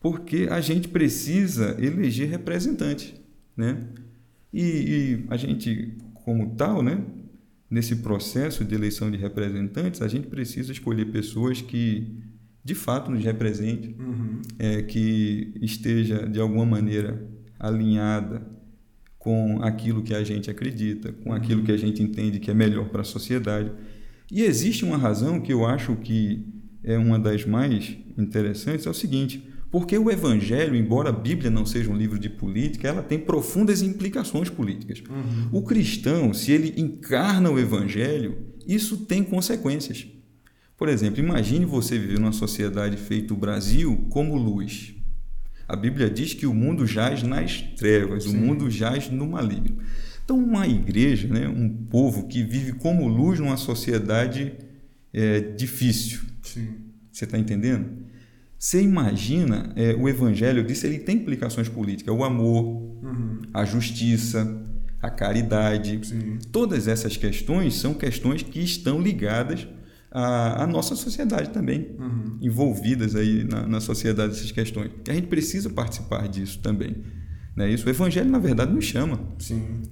[0.00, 3.14] Porque a gente precisa eleger representantes,
[3.56, 3.86] né?
[4.52, 7.04] E, e, a gente como tal, né,
[7.70, 12.23] nesse processo de eleição de representantes, a gente precisa escolher pessoas que
[12.64, 14.40] de fato nos representem, uhum.
[14.58, 17.22] é, que esteja de alguma maneira
[17.60, 18.46] alinhada
[19.18, 21.36] com aquilo que a gente acredita, com uhum.
[21.36, 23.70] aquilo que a gente entende que é melhor para a sociedade.
[24.30, 26.46] E existe uma razão que eu acho que
[26.82, 31.66] é uma das mais interessantes, é o seguinte: porque o Evangelho, embora a Bíblia não
[31.66, 35.02] seja um livro de política, ela tem profundas implicações políticas.
[35.10, 35.58] Uhum.
[35.58, 40.06] O cristão, se ele encarna o Evangelho, isso tem consequências.
[40.84, 44.94] Por exemplo, imagine você viver numa sociedade feita o Brasil como luz.
[45.66, 48.36] A Bíblia diz que o mundo jaz nas trevas, Sim.
[48.36, 49.78] o mundo jaz no maligno.
[50.22, 54.52] Então, uma igreja, né, um povo que vive como luz numa sociedade
[55.10, 56.20] é, difícil.
[56.42, 56.74] Sim.
[57.10, 57.88] Você está entendendo?
[58.58, 62.14] Você imagina, é, o evangelho, eu disse, ele tem implicações políticas.
[62.14, 62.62] O amor,
[63.02, 63.40] uhum.
[63.54, 64.62] a justiça,
[65.00, 65.98] a caridade.
[66.02, 66.38] Sim.
[66.52, 69.66] Todas essas questões são questões que estão ligadas
[70.14, 71.90] à, à nossa sociedade também.
[71.98, 72.38] Uhum.
[72.40, 74.92] Envolvidas aí na, na sociedade essas questões.
[75.08, 77.02] A gente precisa participar disso também.
[77.56, 77.70] Né?
[77.70, 79.20] Isso, o Evangelho, na verdade, nos chama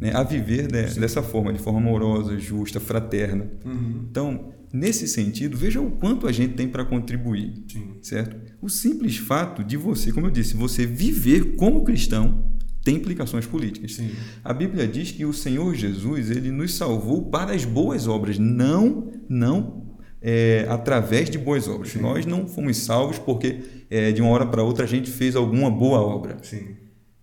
[0.01, 0.13] né?
[0.15, 3.51] a viver de, dessa forma, de forma amorosa, justa, fraterna.
[3.65, 4.07] Uhum.
[4.11, 7.97] Então, nesse sentido, veja o quanto a gente tem para contribuir, Sim.
[8.01, 8.37] certo?
[8.61, 12.51] O simples fato de você, como eu disse, você viver como cristão
[12.85, 13.95] tem implicações políticas.
[13.95, 14.11] Sim.
[14.43, 19.13] A Bíblia diz que o Senhor Jesus ele nos salvou para as boas obras, não
[19.29, 19.82] não
[20.23, 21.91] é, através de boas obras.
[21.91, 22.01] Sim.
[22.01, 25.71] Nós não fomos salvos porque é, de uma hora para outra a gente fez alguma
[25.71, 26.39] boa obra.
[26.43, 26.77] Sim.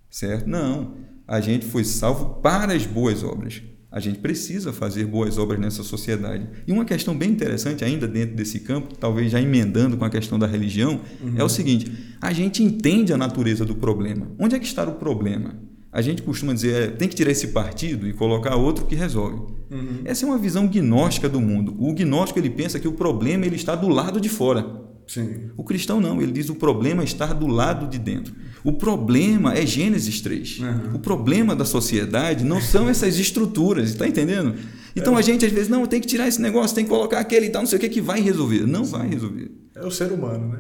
[0.10, 0.48] Certo?
[0.48, 0.96] Não.
[1.28, 3.62] A gente foi salvo para as boas obras.
[3.92, 6.48] A gente precisa fazer boas obras nessa sociedade.
[6.68, 10.38] E uma questão bem interessante ainda dentro desse campo, talvez já emendando com a questão
[10.38, 11.34] da religião, uhum.
[11.36, 14.28] é o seguinte: a gente entende a natureza do problema.
[14.38, 15.56] Onde é que está o problema?
[15.92, 19.42] A gente costuma dizer, é, tem que tirar esse partido e colocar outro que resolve.
[19.72, 20.02] Uhum.
[20.06, 21.76] Essa é uma visão gnóstica do mundo.
[21.80, 24.66] O gnóstico ele pensa que o problema ele está do lado de fora.
[25.08, 25.50] Sim.
[25.58, 28.36] O cristão não, ele diz o problema está do lado de dentro.
[28.64, 30.60] O problema é Gênesis 3.
[30.60, 30.96] Uhum.
[30.96, 34.56] O problema da sociedade não são essas estruturas, está entendendo?
[34.96, 35.20] Então é.
[35.20, 37.50] a gente às vezes, não, tem que tirar esse negócio, tem que colocar aquele e
[37.50, 38.66] tal, não sei o que, que vai resolver.
[38.66, 38.92] Não Sim.
[38.92, 39.52] vai resolver.
[39.80, 40.60] É o ser humano, né?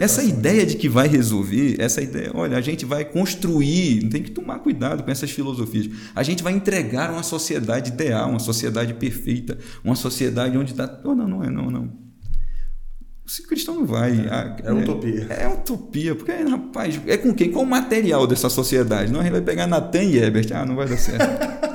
[0.00, 4.30] Essa ideia de que vai resolver, essa ideia, olha, a gente vai construir, tem que
[4.30, 5.88] tomar cuidado com essas filosofias.
[6.14, 11.00] A gente vai entregar uma sociedade ideal, uma sociedade perfeita, uma sociedade onde está.
[11.04, 14.12] Oh, não, não é, não, não O cristão não vai.
[14.12, 15.26] É, é utopia.
[15.30, 17.50] É, é, utopia, porque, rapaz, é com quem?
[17.50, 19.10] Qual o material dessa sociedade?
[19.10, 20.48] Não, a gente vai pegar Natan e Herbert.
[20.52, 21.60] Ah, não vai dar certo.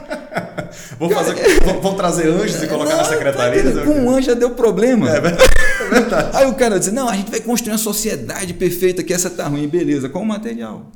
[1.00, 3.74] Vou, fazer, vou, vou, trazer anjos e colocar não, na secretaria?
[3.74, 5.10] Tá com um anjo já deu problema.
[5.10, 6.38] É, é verdade.
[6.38, 9.48] Aí o cara diz: não, a gente vai construir uma sociedade perfeita que essa tá
[9.48, 10.10] ruim, beleza.
[10.10, 10.92] Qual o material?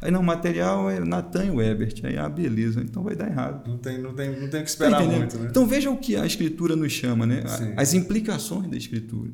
[0.00, 2.00] Aí não, o material é Natan e o Ebert.
[2.04, 3.68] Aí, ah, beleza, então vai dar errado.
[3.68, 5.48] Não tem, não tem, não tem que esperar tá muito, né?
[5.50, 7.44] Então veja o que a escritura nos chama, né?
[7.46, 7.74] Sim.
[7.76, 9.30] As implicações da escritura.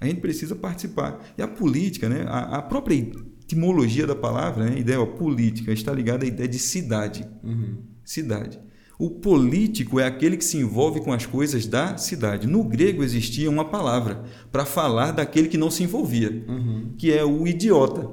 [0.00, 1.20] A gente precisa participar.
[1.36, 2.24] E a política, né?
[2.28, 4.76] A, a própria etimologia da palavra, né?
[4.76, 7.26] a ideia ó, política, está ligada à ideia de cidade.
[7.42, 7.78] Uhum.
[8.04, 8.60] Cidade.
[8.98, 12.48] O político é aquele que se envolve com as coisas da cidade.
[12.48, 16.94] No grego existia uma palavra para falar daquele que não se envolvia, uhum.
[16.98, 18.08] que é o idiota.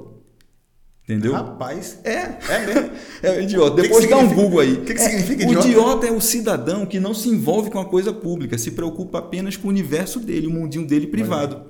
[1.02, 1.32] Entendeu?
[1.32, 2.00] Rapaz.
[2.04, 2.38] É.
[2.48, 2.90] É mesmo?
[3.22, 3.82] é o idiota.
[3.82, 4.74] Depois que dá um Google aí.
[4.74, 5.66] O que, que é, significa idiota?
[5.66, 9.18] O idiota é o cidadão que não se envolve com a coisa pública, se preocupa
[9.18, 11.66] apenas com o universo dele, o mundinho dele privado.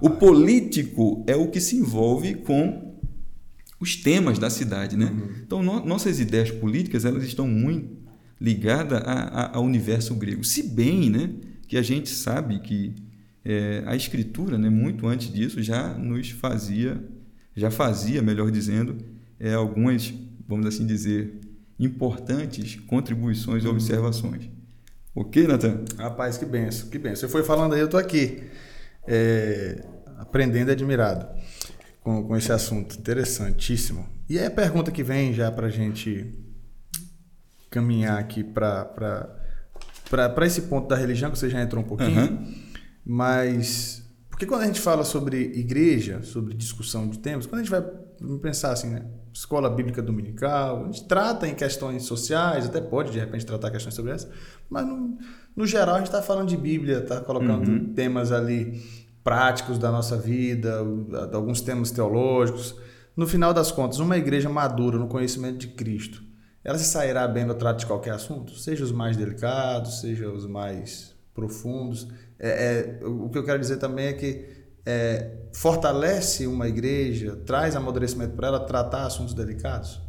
[0.00, 2.90] O político é o que se envolve com
[3.78, 5.06] os temas da cidade, né?
[5.06, 5.30] Uhum.
[5.42, 7.99] Então, no, nossas ideias políticas, elas estão muito
[8.40, 10.42] ligada a, a, ao universo grego.
[10.42, 11.30] Se bem né,
[11.68, 12.94] que a gente sabe que
[13.44, 17.02] é, a escritura, né, muito antes disso, já nos fazia,
[17.54, 18.96] já fazia, melhor dizendo,
[19.38, 20.12] é, algumas,
[20.48, 21.40] vamos assim dizer,
[21.78, 23.72] importantes contribuições e uhum.
[23.72, 24.48] observações.
[25.14, 25.84] Ok, Natan?
[25.98, 27.28] Rapaz, que benção, que benção.
[27.28, 28.44] Você foi falando aí, eu estou aqui,
[29.06, 29.84] é,
[30.18, 31.26] aprendendo e admirado
[32.00, 34.06] com, com esse assunto interessantíssimo.
[34.28, 36.34] E aí a pergunta que vem já para a gente
[37.70, 39.36] caminhar aqui para
[40.42, 42.54] esse ponto da religião, que você já entrou um pouquinho, uhum.
[43.04, 44.00] mas
[44.40, 47.82] porque quando a gente fala sobre igreja, sobre discussão de temas, quando a gente vai
[48.40, 49.04] pensar assim, né?
[49.34, 53.94] Escola bíblica dominical, a gente trata em questões sociais, até pode de repente tratar questões
[53.94, 54.30] sobre essa,
[54.70, 55.18] mas no,
[55.54, 57.92] no geral a gente está falando de Bíblia, está colocando uhum.
[57.92, 58.82] temas ali
[59.22, 60.78] práticos da nossa vida,
[61.34, 62.74] alguns temas teológicos.
[63.14, 66.22] No final das contas, uma igreja madura no conhecimento de Cristo,
[66.62, 70.46] ela se sairá bem no trato de qualquer assunto, seja os mais delicados, seja os
[70.46, 72.08] mais profundos.
[72.38, 74.46] É, é, o que eu quero dizer também é que
[74.84, 80.00] é, fortalece uma igreja, traz amadurecimento para ela tratar assuntos delicados?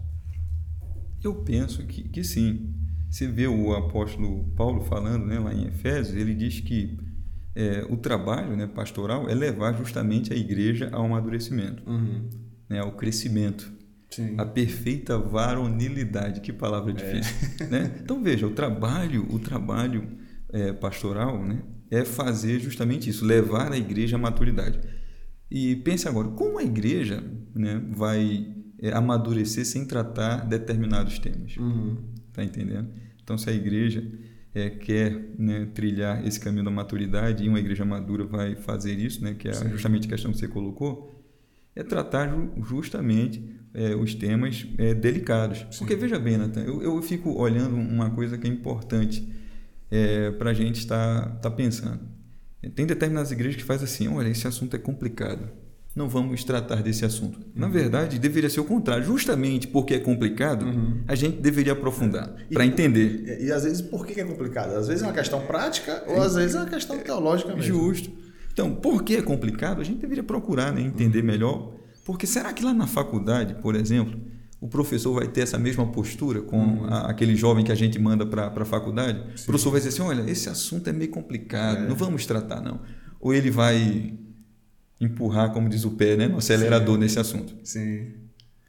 [1.23, 2.73] Eu penso que, que sim.
[3.09, 6.97] Você vê o apóstolo Paulo falando né, lá em Efésios, ele diz que
[7.53, 12.29] é, o trabalho né, pastoral é levar justamente a igreja ao amadurecimento, uhum.
[12.69, 13.71] né, ao crescimento.
[14.11, 14.35] Sim.
[14.37, 16.93] A perfeita varonilidade, que palavra é.
[16.93, 17.35] difícil.
[17.61, 17.67] É.
[17.67, 17.99] Né?
[18.03, 20.17] Então veja, o trabalho, o trabalho
[20.51, 24.79] é, pastoral né, é fazer justamente isso, levar a igreja à maturidade.
[25.49, 27.23] E pense agora, como a igreja
[27.55, 31.55] né, vai é, amadurecer sem tratar determinados temas?
[31.57, 31.97] Uhum.
[32.33, 32.89] Tá entendendo?
[33.23, 34.03] Então se a igreja
[34.53, 39.23] é, quer né, trilhar esse caminho da maturidade e uma igreja madura vai fazer isso,
[39.23, 39.69] né, que é Sim.
[39.69, 41.17] justamente a questão que você colocou,
[41.75, 42.29] é tratar
[42.63, 45.65] justamente é, os temas é, delicados.
[45.71, 45.79] Sim.
[45.79, 49.27] Porque veja bem, Nathan, eu, eu fico olhando uma coisa que é importante
[49.89, 51.99] é, para a gente estar tá, tá pensando.
[52.75, 55.49] Tem determinadas igrejas que fazem assim: olha, esse assunto é complicado.
[55.93, 57.37] Não vamos tratar desse assunto.
[57.37, 57.51] Uhum.
[57.53, 59.03] Na verdade, deveria ser o contrário.
[59.03, 61.01] Justamente porque é complicado, uhum.
[61.05, 63.39] a gente deveria aprofundar para entender.
[63.41, 64.73] E, e, às vezes, por que é complicado?
[64.75, 67.63] Às vezes é uma questão prática ou às vezes é uma questão teológica mesmo.
[67.63, 68.09] Justo.
[68.53, 69.81] Então, por que é complicado?
[69.81, 71.25] A gente deveria procurar né, entender uhum.
[71.25, 74.19] melhor porque será que lá na faculdade, por exemplo,
[74.59, 76.85] o professor vai ter essa mesma postura com uhum.
[76.85, 79.19] a, aquele jovem que a gente manda para a faculdade?
[79.35, 79.43] Sim.
[79.43, 81.87] O professor vai dizer assim: olha, esse assunto é meio complicado, é.
[81.87, 82.79] não vamos tratar, não.
[83.19, 84.13] Ou ele vai
[84.99, 87.01] empurrar, como diz o pé, né, no acelerador Sim.
[87.01, 87.55] nesse assunto.
[87.63, 88.13] Sim.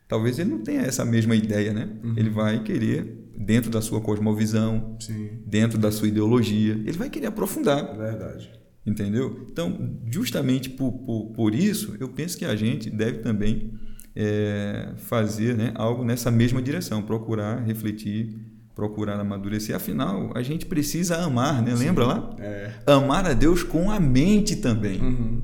[0.09, 1.89] Talvez ele não tenha essa mesma ideia, né?
[2.03, 2.15] Uhum.
[2.17, 5.31] Ele vai querer, dentro da sua cosmovisão, Sim.
[5.47, 7.79] dentro da sua ideologia, ele vai querer aprofundar.
[7.79, 8.62] É verdade.
[8.85, 9.47] Entendeu?
[9.51, 13.73] Então, justamente por, por, por isso, eu penso que a gente deve também
[14.15, 18.37] é, fazer né, algo nessa mesma direção, procurar refletir,
[18.75, 19.75] procurar amadurecer.
[19.75, 21.75] Afinal, a gente precisa amar, né?
[21.75, 22.37] Lembra lá?
[22.41, 22.73] É.
[22.87, 25.01] Amar a Deus com a mente também.
[25.01, 25.43] Uhum.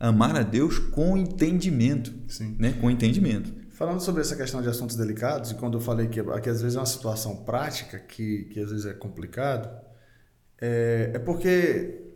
[0.00, 2.12] Amar a Deus com entendimento.
[2.28, 2.56] Sim.
[2.58, 2.72] Né?
[2.80, 3.52] Com entendimento.
[3.70, 6.76] Falando sobre essa questão de assuntos delicados, e quando eu falei que aqui às vezes
[6.76, 9.68] é uma situação prática, que, que às vezes é complicado,
[10.60, 12.07] é, é porque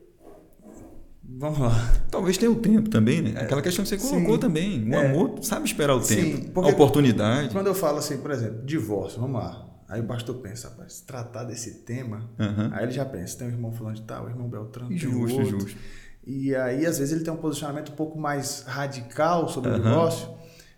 [1.24, 1.72] Vamos lá.
[2.10, 3.40] Talvez tenha o tempo também, né?
[3.40, 4.88] Aquela questão que você colocou sim, também.
[4.88, 7.50] O é, amor sabe esperar o sim, tempo, a oportunidade.
[7.50, 9.68] Quando eu falo assim, por exemplo, divórcio, vamos lá.
[9.88, 12.70] Aí o pastor pensa, rapaz, tratar desse tema, uhum.
[12.72, 15.78] aí ele já pensa, tem um irmão falando de tal, o irmão Beltrano, justo, justo.
[16.26, 19.76] E aí, às vezes, ele tem um posicionamento um pouco mais radical sobre uhum.
[19.76, 20.28] o divórcio,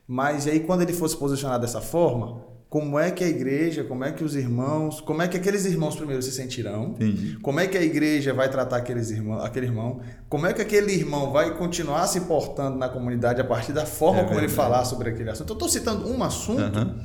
[0.07, 4.03] mas aí quando ele for se posicionar dessa forma, como é que a igreja, como
[4.05, 7.39] é que os irmãos, como é que aqueles irmãos primeiro se sentirão, Entendi.
[7.41, 10.93] como é que a igreja vai tratar aqueles irmãos, aquele irmão, como é que aquele
[10.93, 14.85] irmão vai continuar se portando na comunidade a partir da forma É como ele falar
[14.85, 15.51] sobre aquele assunto.
[15.51, 16.99] Eu estou citando um assunto, Aham.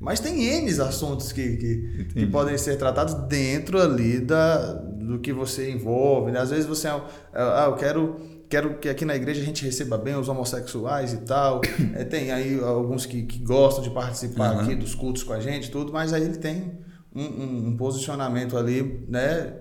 [0.00, 5.34] mas tem N assuntos que, que, que podem ser tratados dentro ali da, do que
[5.34, 6.32] você envolve.
[6.32, 6.40] né?
[6.40, 7.02] Às vezes você é, um-
[7.34, 8.16] ah, eu quero
[8.54, 11.60] quero que aqui na igreja a gente receba bem os homossexuais e tal.
[11.94, 14.62] É, tem aí alguns que, que gostam de participar Aham.
[14.62, 16.78] aqui dos cultos com a gente, tudo, mas aí ele tem
[17.14, 19.54] um, um- um posicionamento ali, né?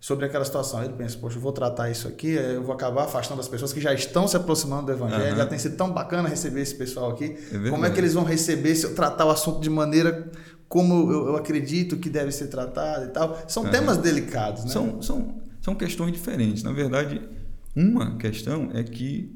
[0.00, 0.82] Sobre aquela situação.
[0.82, 3.72] Ele pensa, poxa, eu vou tratar isso aqui, eh, eu vou acabar afastando as pessoas
[3.72, 5.36] que já estão se aproximando do evangelho, Aham.
[5.36, 7.28] já tem sido tão bacana receber esse pessoal aqui.
[7.28, 7.70] verdade.
[7.70, 10.30] Como é que eles vão receber se eu tratar o assunto de maneira
[10.68, 13.36] como eu, eu acredito que deve ser tratado e tal?
[13.46, 13.72] São Aham.
[13.72, 14.70] temas delicados, né?
[14.70, 16.62] São, são, são questões diferentes.
[16.62, 17.20] Na verdade,
[17.74, 19.34] uma questão é que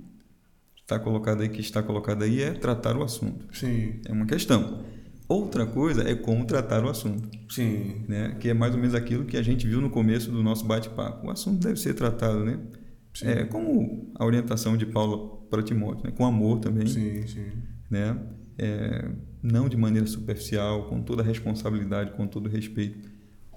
[0.76, 3.46] está colocada aí, que está colocada aí é tratar o assunto.
[3.56, 4.84] Sim, É uma questão.
[5.26, 8.04] Outra coisa é como tratar o assunto, sim.
[8.06, 8.36] né?
[8.38, 11.26] Que é mais ou menos aquilo que a gente viu no começo do nosso bate-papo.
[11.26, 12.60] O assunto deve ser tratado, né?
[13.14, 13.28] Sim.
[13.28, 16.12] É como a orientação de Paulo para Timóteo, né?
[16.14, 17.46] Com amor também, Sim, sim.
[17.90, 18.18] né?
[18.58, 19.08] É,
[19.42, 22.98] não de maneira superficial, com toda a responsabilidade, com todo o respeito.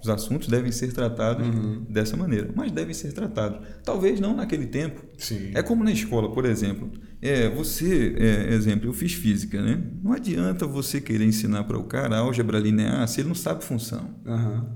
[0.02, 1.86] Os assuntos devem ser tratados Uhum.
[1.90, 3.66] dessa maneira, mas devem ser tratados.
[3.84, 5.02] Talvez não naquele tempo.
[5.18, 5.52] Sim.
[5.56, 6.92] É como na escola, por exemplo.
[7.22, 9.82] É, você, é, exemplo, eu fiz física, né?
[10.04, 14.12] Não adianta você querer ensinar para o cara álgebra linear se ele não sabe função,
[14.26, 14.68] Aham.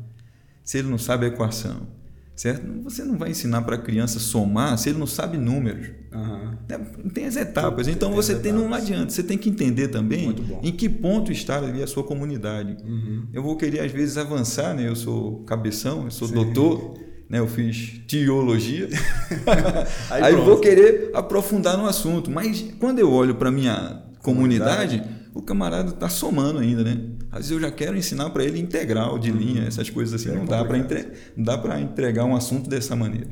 [0.64, 1.88] se ele não sabe equação,
[2.36, 2.66] certo?
[2.84, 5.88] Você não vai ensinar para a criança somar se ele não sabe números.
[6.70, 6.78] É,
[7.14, 7.86] Tem as etapas.
[7.86, 9.12] Tem Então as você tem, não adianta.
[9.12, 12.78] Você tem que entender também em que ponto está ali a sua comunidade.
[12.84, 13.28] Uhum.
[13.34, 14.88] Eu vou querer às vezes avançar, né?
[14.88, 16.34] Eu sou cabeção, eu sou Sim.
[16.34, 16.96] doutor,
[17.30, 17.40] né?
[17.40, 18.90] Eu fiz teologia.
[20.10, 22.30] Aí Aí, vou querer aprofundar no assunto.
[22.32, 25.22] Mas quando eu olho para minha comunidade, Comunidade.
[25.34, 26.98] o camarada está somando ainda, né?
[27.32, 30.32] Às vezes eu já quero ensinar para ele integral de linha, essas coisas assim.
[30.34, 31.08] É não dá entre...
[31.36, 33.28] não dá para entregar um assunto dessa maneira.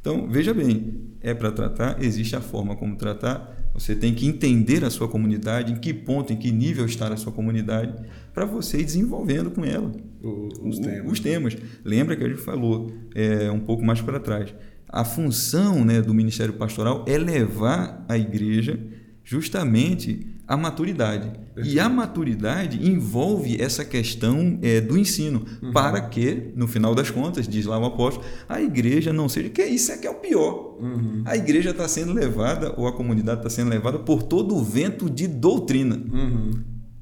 [0.00, 3.56] Então, veja bem, é para tratar, existe a forma como tratar.
[3.74, 7.16] Você tem que entender a sua comunidade, em que ponto, em que nível está a
[7.16, 7.94] sua comunidade,
[8.34, 11.12] para você ir desenvolvendo com ela O- os o- temas.
[11.12, 11.56] os temas.
[11.84, 14.52] Lembra que a gente falou é, um pouco mais para trás.
[14.88, 18.78] A função né, do ministério pastoral é levar a igreja
[19.22, 21.30] justamente à maturidade.
[21.62, 25.72] E a maturidade envolve essa questão é, do ensino, Uhum.
[25.72, 29.50] para que, no final das contas, diz lá o apóstolo, a igreja não seja.
[29.50, 30.78] Que isso é que é o pior.
[30.80, 31.22] Uhum.
[31.26, 35.10] A igreja está sendo levada, ou a comunidade está sendo levada por todo o vento
[35.10, 35.96] de doutrina.
[36.10, 36.50] Uhum.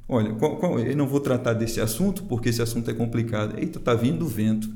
[0.08, 3.58] Olha, qual- qual- eu não vou tratar desse assunto porque esse assunto é complicado.
[3.58, 4.68] Eita, tá vindo o vento.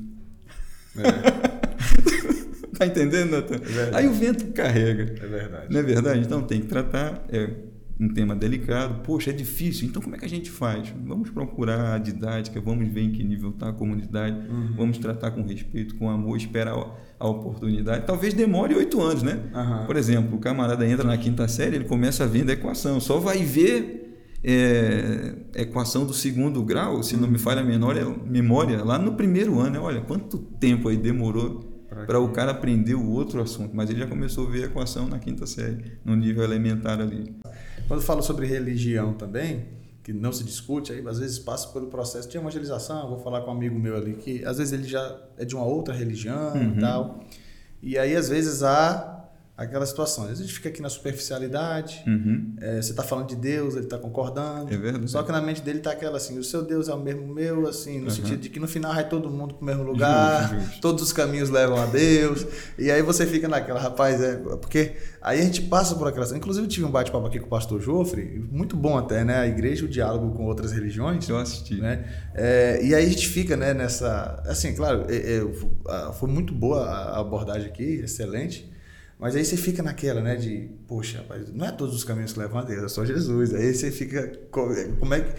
[2.77, 3.57] tá entendendo, Natan?
[3.57, 3.97] verdade.
[3.97, 5.03] Aí o vento carrega.
[5.23, 5.67] É verdade.
[5.69, 6.19] Não é verdade?
[6.19, 7.23] Então tem que tratar.
[7.29, 7.49] É
[8.01, 9.01] um tema delicado.
[9.03, 9.87] Poxa, é difícil.
[9.87, 10.91] Então como é que a gente faz?
[11.05, 14.73] Vamos procurar a didática, vamos ver em que nível está a comunidade, Uhum.
[14.75, 16.73] vamos tratar com respeito, com amor, esperar
[17.19, 18.05] a- oportunidade.
[18.07, 19.39] Talvez demore oito anos, né?
[19.53, 19.85] Aham.
[19.85, 23.43] Por exemplo, o camarada entra na quinta série, ele começa vendo a equação, só vai
[23.43, 23.99] ver
[24.43, 29.59] é, equação do segundo grau, se não me falha a memória, memória, lá no primeiro
[29.59, 29.71] ano.
[29.73, 29.79] né?
[29.79, 31.59] Olha, quanto tempo aí demorou
[32.07, 35.07] para o cara aprender o outro assunto, mas ele já começou a ver a equação
[35.07, 37.35] na quinta série, no nível elementar ali.
[37.91, 39.65] Quando falo sobre religião também,
[40.01, 43.09] que não se discute, aí às vezes passa pelo processo de evangelização.
[43.09, 45.65] Vou falar com um amigo meu ali que às vezes ele já é de uma
[45.65, 46.77] outra religião Uhum.
[46.77, 47.19] e tal.
[47.83, 49.20] E aí às vezes há
[49.63, 50.23] aquela situação.
[50.23, 52.03] Às vezes a gente fica aqui na superficialidade.
[52.07, 52.55] Uhum.
[52.61, 54.73] é, você está falando de Deus, ele está concordando.
[54.73, 55.09] É verdade.
[55.09, 57.67] Só que na mente dele tá aquela assim, o seu Deus é o mesmo meu,
[57.67, 58.09] assim, no Uhum.
[58.11, 60.81] sentido de que no final vai todo mundo pro mesmo lugar, Justo, justo.
[60.81, 62.45] todos os caminhos levam a Deus.
[62.77, 66.25] e aí você fica naquela, rapaz, é, porque aí a gente passa por aquela.
[66.35, 69.37] Inclusive eu tive um bate-papo aqui com o pastor Jofre, muito bom até, né?
[69.39, 71.27] A igreja, o diálogo com outras religiões.
[71.29, 71.75] Eu assisti.
[71.79, 72.05] Né?
[72.33, 74.41] É, e aí a gente fica né, nessa.
[74.45, 78.70] Assim, claro, é, é, foi muito boa a abordagem aqui, excelente.
[79.21, 82.39] Mas aí você fica naquela, né, de, poxa, rapaz, não é todos os caminhos que
[82.39, 83.53] levam a Deus, é só Jesus.
[83.53, 84.67] Aí você fica, co-
[84.99, 85.33] como é que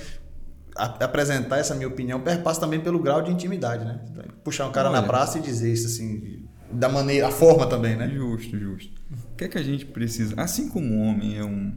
[0.77, 4.01] a- apresentar essa minha opinião perpassa também pelo grau de intimidade, né?
[4.45, 5.07] Puxar um cara na Olha.
[5.09, 8.09] praça e dizer isso assim, da maneira, a forma também, né?
[8.09, 9.03] Justo, justo.
[9.33, 10.41] O que é que a gente precisa?
[10.41, 11.73] Assim como o homem é um,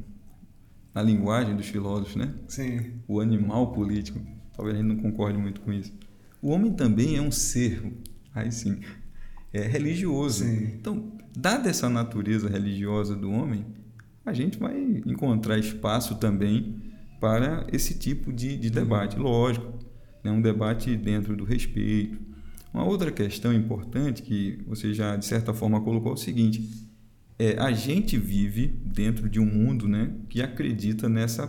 [0.94, 2.34] na linguagem dos filósofos, né?
[2.48, 3.02] Sim.
[3.08, 4.20] o animal político,
[4.56, 5.92] talvez a gente não concorde muito com isso.
[6.42, 7.82] O homem também é um ser,
[8.34, 8.80] aí sim,
[9.52, 10.44] é religioso.
[10.46, 10.76] Sim.
[10.80, 13.66] Então, dada essa natureza religiosa do homem,
[14.26, 14.76] a gente vai
[15.06, 16.82] encontrar espaço também
[17.20, 19.18] para esse tipo de, de debate.
[19.18, 19.74] Lógico,
[20.24, 20.32] né?
[20.32, 22.20] um debate dentro do respeito.
[22.74, 26.70] Uma outra questão importante que você já, de certa forma, colocou é o seguinte:
[27.38, 31.48] é, a gente vive dentro de um mundo né, que acredita nessa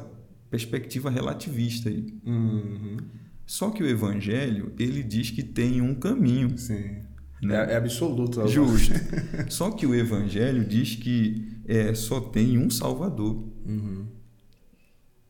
[0.51, 2.07] perspectiva relativista aí.
[2.24, 2.97] Uhum.
[3.45, 6.57] Só que o evangelho, ele diz que tem um caminho.
[6.59, 7.03] Sim.
[7.43, 7.55] Né?
[7.55, 8.47] É, é absoluto.
[8.49, 8.93] Justo.
[9.49, 13.45] Só que o evangelho diz que é, só tem um salvador.
[13.66, 14.07] Uhum.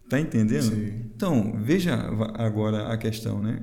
[0.09, 0.75] Tá entendendo?
[0.75, 1.03] Sim.
[1.15, 1.95] Então, veja
[2.35, 3.63] agora a questão, né?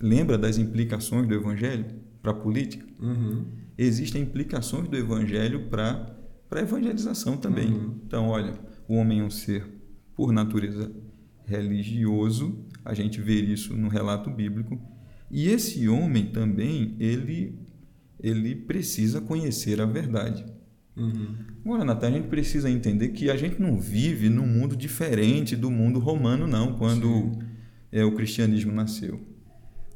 [0.00, 1.86] Lembra das implicações do evangelho
[2.20, 2.84] para a política?
[3.00, 3.46] Uhum.
[3.76, 6.14] Existem implicações do evangelho para
[6.50, 7.68] a evangelização também.
[7.68, 8.00] Uhum.
[8.06, 8.54] Então, olha,
[8.86, 9.64] o homem é um ser,
[10.14, 10.92] por natureza,
[11.46, 14.78] religioso, a gente vê isso no relato bíblico,
[15.30, 17.58] e esse homem também, ele,
[18.20, 20.44] ele precisa conhecer a verdade.
[20.96, 21.36] Uhum.
[21.64, 25.70] Agora, Natan, a gente precisa entender que a gente não vive num mundo diferente do
[25.70, 27.38] mundo romano, não, quando
[27.92, 29.20] é, o cristianismo nasceu.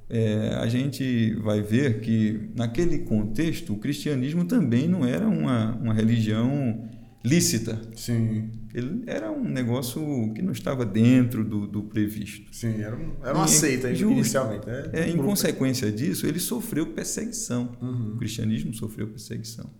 [0.08, 5.94] É, a gente vai ver que, naquele contexto, o cristianismo também não era uma, uma
[5.94, 6.88] religião
[7.24, 7.80] lícita.
[7.96, 8.50] Sim.
[8.74, 10.00] Ele era um negócio
[10.34, 12.46] que não estava dentro do, do previsto.
[12.54, 14.12] Sim, era, um, era uma E- seita justo.
[14.12, 14.66] inicialmente.
[14.66, 14.90] né?
[14.92, 17.76] É, em consequência disso, ele sofreu perseguição.
[17.80, 18.14] Uhum.
[18.14, 19.70] O cristianismo sofreu perseguição.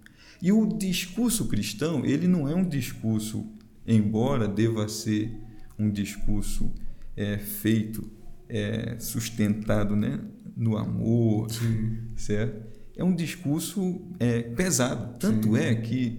[0.40, 3.46] E o discurso cristão, ele não é um discurso,
[3.86, 5.32] embora deva ser
[5.78, 6.70] um discurso
[7.16, 8.10] é, feito,
[8.48, 10.20] é, sustentado né,
[10.56, 11.96] no amor, Sim.
[12.16, 12.60] certo?
[12.96, 15.16] É um discurso é, pesado.
[15.18, 15.58] Tanto Sim.
[15.58, 16.18] é que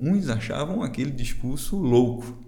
[0.00, 2.38] uns achavam aquele discurso louco,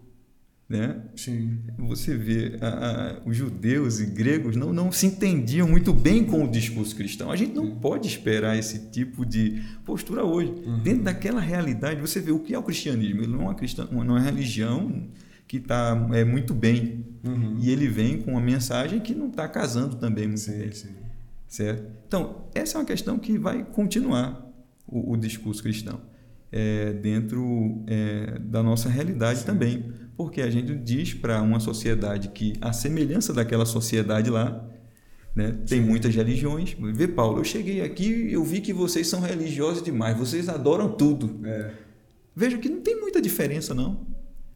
[0.68, 1.02] né?
[1.14, 1.58] Sim.
[1.78, 6.44] Você vê, a- a- os judeus e gregos não, não se entendiam muito bem com
[6.44, 7.30] o discurso cristão.
[7.30, 10.52] A gente não pode esperar esse tipo de postura hoje.
[10.82, 13.20] Dentro daquela realidade, você vê o que é o cristianismo.
[13.20, 15.08] Ele não é uma, cristã, não é uma religião
[15.46, 17.04] que está é, muito bem.
[17.22, 17.58] Uhum.
[17.60, 20.72] E ele vem com uma mensagem que não está casando também muito bem.
[20.72, 20.94] Sim, sim.
[21.46, 21.84] Certo?
[22.08, 24.50] Então, essa é uma questão que vai continuar
[24.86, 26.00] o, o discurso cristão
[26.52, 29.90] é, dentro é, da nossa realidade também.
[30.16, 34.68] Porque a gente diz para uma sociedade que a semelhança daquela sociedade lá,
[35.34, 36.76] né, tem muitas religiões.
[36.94, 40.92] Vê, Paulo, eu cheguei aqui e eu vi que vocês são religiosos demais, vocês adoram
[40.92, 41.40] tudo.
[41.46, 41.72] É.
[42.36, 44.06] Veja que não tem muita diferença, não.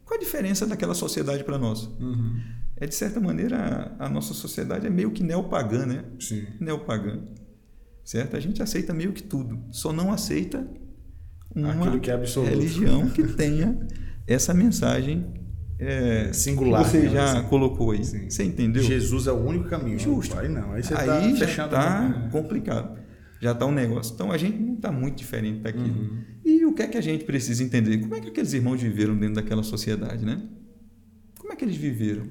[0.05, 1.85] Qual a diferença daquela sociedade para nós?
[1.99, 2.39] Uhum.
[2.77, 6.05] É, de certa maneira, a, a nossa sociedade é meio que neopagã, né?
[6.19, 6.45] Sim.
[6.59, 7.19] neopagã.
[8.03, 8.37] Certo?
[8.37, 10.65] A gente aceita meio que tudo, só não aceita
[11.63, 13.77] uma que é religião que tenha
[14.25, 15.25] essa mensagem
[15.79, 17.47] é, Singular, que você já assim.
[17.47, 18.03] colocou aí.
[18.03, 18.29] Sim.
[18.29, 18.81] Você entendeu?
[18.81, 19.99] Jesus é o único caminho.
[19.99, 20.37] Justo.
[20.37, 22.97] Aí não, aí você aí tá já está complicado.
[23.39, 24.13] Já está um negócio.
[24.13, 26.01] Então a gente não está muito diferente daquilo.
[26.01, 26.23] Uhum.
[26.43, 27.99] E o que é que a gente precisa entender?
[27.99, 30.41] Como é que aqueles irmãos viveram dentro daquela sociedade, né?
[31.37, 32.27] Como é que eles viveram?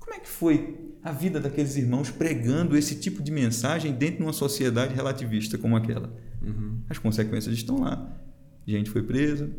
[0.00, 4.22] Como é que foi a vida daqueles irmãos pregando esse tipo de mensagem dentro de
[4.24, 6.12] uma sociedade relativista como aquela?
[6.42, 6.80] Uhum.
[6.88, 8.20] As consequências estão lá.
[8.68, 9.50] Gente foi presa.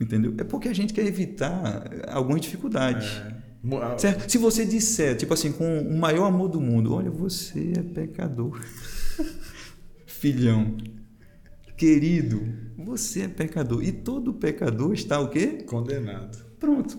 [0.00, 0.32] Entendeu?
[0.38, 3.20] É porque a gente quer evitar algumas dificuldades.
[3.64, 3.98] É.
[3.98, 4.30] Certo?
[4.30, 8.58] Se você disser, tipo assim, com o maior amor do mundo, olha, você é pecador.
[10.06, 10.76] Filhão,
[11.76, 12.40] querido,
[12.78, 13.82] você é pecador.
[13.82, 15.64] E todo pecador está o quê?
[15.66, 16.38] Condenado.
[16.58, 16.98] Pronto.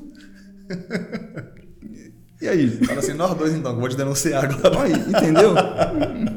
[2.42, 2.68] E aí?
[2.84, 4.76] Fala assim, nós dois então, vou te denunciar agora.
[4.76, 5.54] Olha, entendeu?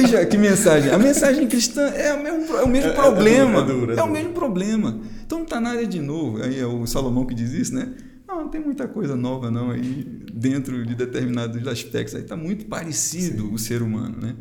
[0.00, 0.90] Veja que mensagem.
[0.90, 3.62] A mensagem cristã é o mesmo, é o mesmo É- é problema.
[3.62, 4.18] dura, é dura, é É o dura.
[4.18, 5.00] mesmo problema.
[5.26, 6.42] Então não está nada de novo.
[6.42, 7.92] Aí é o Salomão que diz isso, né?
[8.26, 12.14] Não, não tem muita coisa nova não aí dentro de determinados aspectos.
[12.14, 14.34] Aí está muito parecido o ser humano, né?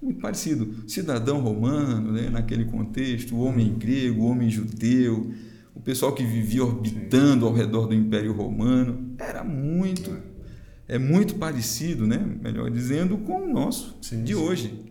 [0.00, 0.68] Muito parecido.
[0.86, 2.28] Cidadão romano, né?
[2.30, 5.30] naquele contexto, o homem grego, o homem judeu,
[5.74, 9.14] o pessoal que vivia orbitando ao redor do Império Romano.
[9.18, 10.10] Era muito
[10.88, 12.24] é muito parecido, né?
[12.40, 14.40] melhor dizendo, com o nosso Sim, de sim.
[14.40, 14.84] hoje.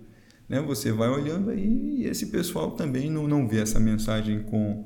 [0.48, 0.62] Né?
[0.62, 4.86] Você vai olhando aí e esse pessoal também não, não vê essa mensagem com,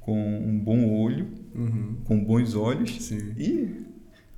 [0.00, 1.96] com um bom olho, Uhum.
[2.04, 3.02] com bons olhos.
[3.04, 3.32] Sim.
[3.36, 3.84] E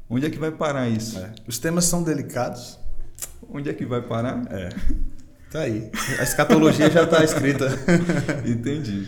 [0.08, 1.18] onde é que vai parar isso?
[1.18, 1.32] É.
[1.46, 2.78] Os temas são delicados.
[3.52, 4.46] Onde é que vai parar?
[4.50, 4.68] É.
[5.50, 5.90] Tá aí.
[6.18, 7.66] A escatologia já está escrita.
[8.46, 9.06] Entendi.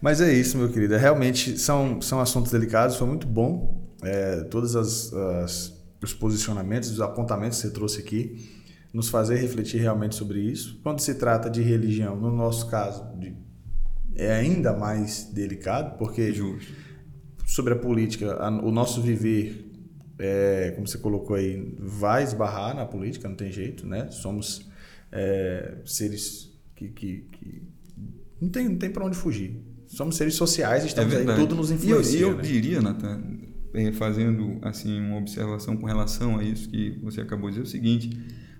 [0.00, 0.96] Mas é isso, meu querido.
[0.96, 2.96] Realmente são, são assuntos delicados.
[2.96, 3.82] Foi muito bom.
[4.02, 5.72] É, todos as, as-
[6.02, 8.61] os posicionamentos, os apontamentos que você trouxe aqui,
[8.92, 10.78] nos fazer refletir realmente sobre isso.
[10.82, 13.34] Quando se trata de religião, no nosso caso, de-
[14.14, 16.72] é ainda mais delicado, porque Justo.
[17.46, 19.70] sobre a política, a- o nosso viver,
[20.18, 24.10] é, como você colocou aí, vai esbarrar na política, não tem jeito, né?
[24.10, 24.70] Somos
[25.14, 27.62] é, seres que, que, que
[28.40, 29.60] não tem, não tem para onde fugir.
[29.86, 32.18] Somos seres sociais, estamos aí, tudo nos eu, influencia.
[32.18, 32.42] e eu né?
[32.42, 33.20] diria, Nathan,
[33.74, 37.68] eh, fazendo assim uma observação com relação a isso que você acabou de dizer, é
[37.68, 38.10] o seguinte: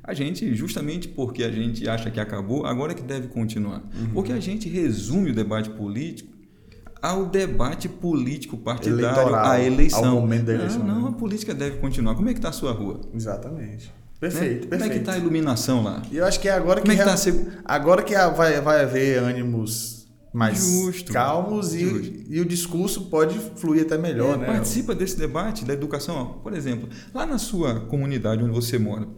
[0.04, 3.82] a gente, justamente porque a gente acha que acabou, agora é que deve continuar.
[3.94, 4.10] Uhum.
[4.14, 6.30] Porque a gente resume o debate político
[7.00, 10.04] ao debate político partidário, Eleitoral, à eleição.
[10.08, 11.08] ao momento da eleição, Não, não, né?
[11.08, 12.14] a política deve continuar.
[12.14, 13.00] Como é que está a sua rua?
[13.12, 13.86] Exatamente.
[13.86, 13.92] Né?
[14.20, 15.00] Perfeito, Como é que perfeito.
[15.00, 16.00] está a iluminação lá?
[16.12, 18.82] E eu acho que é agora que, Como é que tá agora que vai, vai
[18.82, 22.12] haver ânimos mais Justo, calmos e, justo.
[22.28, 24.46] e o discurso pode fluir até melhor, É, né?
[24.46, 26.38] Participa desse debate da educação.
[26.42, 29.08] Por exemplo, lá na sua comunidade onde você mora,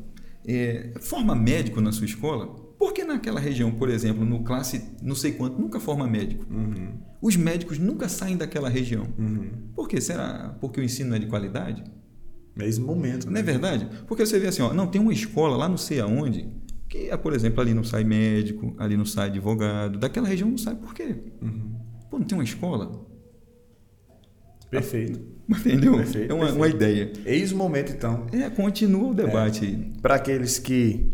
[0.47, 2.47] é, forma médico na sua escola?
[2.79, 6.45] Por que naquela região, por exemplo, no classe não sei quanto, nunca forma médico?
[6.53, 9.07] Uhum, Os médicos nunca saem daquela região.
[9.19, 9.51] uhum.
[9.75, 10.01] Por quê?
[10.01, 11.83] Será porque o ensino não é de qualidade?
[12.55, 13.41] Mesmo momento, Não né?
[13.41, 13.89] é verdade?
[14.07, 16.49] Porque você vê assim, ó, não, tem uma escola lá não sei aonde,
[16.89, 20.59] que, é, por exemplo, ali não sai médico, ali não sai advogado, daquela região não
[20.59, 20.77] sai.
[20.77, 21.17] Por quê?
[21.43, 21.75] Uhum.
[22.11, 23.05] Pô, não tem uma escola?
[24.71, 25.21] Perfeito.
[25.61, 25.97] Entendeu?
[25.97, 27.13] Perfeito, é uma, uma ideia.
[27.27, 29.93] Eis o momento, então, É, continua o debate aí.
[30.01, 31.13] para aqueles que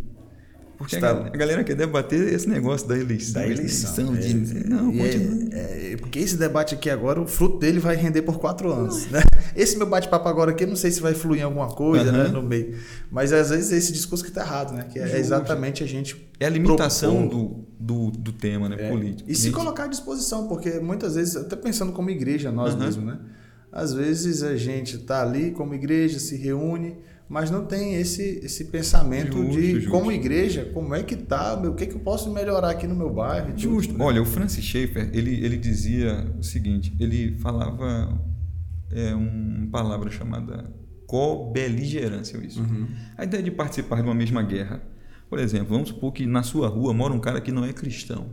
[0.79, 3.35] Porque Está- a, gal- a galera quer debater esse negócio da eleição.
[3.35, 4.15] da eleição.
[4.15, 5.49] eleição é, de, não, e continua.
[5.53, 9.07] é- é- porque esse debate aqui agora, o fruto dele vai render por quatro anos.
[9.11, 9.21] Né?
[9.55, 12.23] Esse meu bate-papo agora aqui, eu não sei se vai fluir em alguma coisa Aham.
[12.23, 12.77] né, no meio.
[13.11, 14.87] Mas às vezes é esse discurso que está errado, né?
[14.91, 15.17] Que é Justo.
[15.19, 16.17] exatamente a gente.
[16.39, 17.65] É a limitação propor.
[17.79, 18.89] do, do, do tema né, É.
[18.89, 19.29] político.
[19.31, 22.85] E se colocar à disposição, porque muitas vezes, até pensando como igreja, nós Aham.
[22.85, 23.19] mesmos, né?
[23.73, 26.97] Às vezes a gente está ali como igreja, se reúne,
[27.29, 29.91] mas não tem esse, esse pensamento Justo, de, justo.
[29.91, 32.95] como igreja, como é que tá, meu, o que, que eu posso melhorar aqui no
[32.97, 33.57] meu bairro.
[33.57, 33.97] Justo.
[33.97, 34.05] né?
[34.05, 38.21] Olha, o Francis Schaeffer, ele, ele dizia o seguinte, ele falava
[38.91, 40.75] é, uma palavra chamada
[41.07, 42.61] co-beligerância, isso.
[42.61, 42.89] Uhum.
[43.17, 44.83] A ideia de participar de uma mesma guerra.
[45.29, 48.27] Por exemplo, vamos supor que na sua rua mora um cara que não é cristão,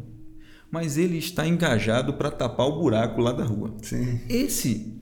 [0.72, 3.76] mas ele está engajado para tapar o buraco lá da rua.
[3.84, 4.20] Sim.
[4.28, 4.98] Esse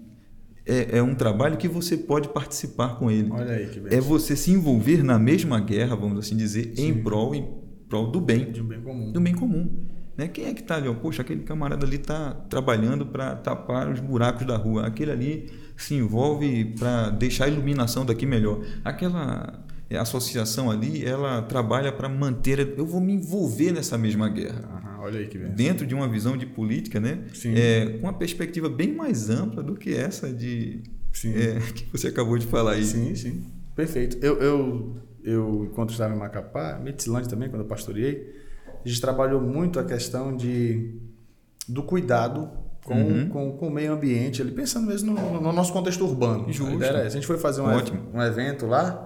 [0.65, 3.29] é, é um trabalho que você pode participar com ele.
[3.31, 3.95] Olha aí que bem.
[3.95, 7.47] É você se envolver na mesma guerra, vamos assim dizer, em prol, em
[7.87, 9.11] prol do bem, de um bem comum.
[9.11, 9.85] do bem comum.
[10.17, 10.27] Né?
[10.27, 10.87] Quem é que está ali?
[10.87, 10.93] Ó?
[10.93, 14.87] Poxa, aquele camarada ali está trabalhando para tapar os buracos da rua.
[14.87, 18.61] Aquele ali se envolve para deixar a iluminação daqui melhor.
[18.83, 22.75] Aquela é, associação ali, ela trabalha para manter.
[22.77, 26.35] Eu vou me envolver nessa mesma guerra Aham, olha aí que dentro de uma visão
[26.35, 27.23] de política, né?
[27.33, 27.53] Sim.
[27.55, 30.83] É, com uma perspectiva bem mais ampla do que essa de
[31.25, 32.83] é, que você acabou de falar aí.
[32.83, 33.45] Sim, sim.
[33.75, 34.17] Perfeito.
[34.21, 38.35] Eu, eu, eu enquanto estava em Macapá, Metzilândia também, quando eu pastoreei,
[38.83, 40.95] a gente trabalhou muito a questão de,
[41.67, 42.49] do cuidado
[42.83, 43.29] com, Uhum.
[43.29, 46.51] com, com o meio ambiente, ali, pensando mesmo no, no nosso contexto urbano.
[46.53, 46.83] Justo.
[46.83, 47.01] A.
[47.01, 47.99] A gente foi fazer um, Ótimo.
[48.13, 49.05] um evento lá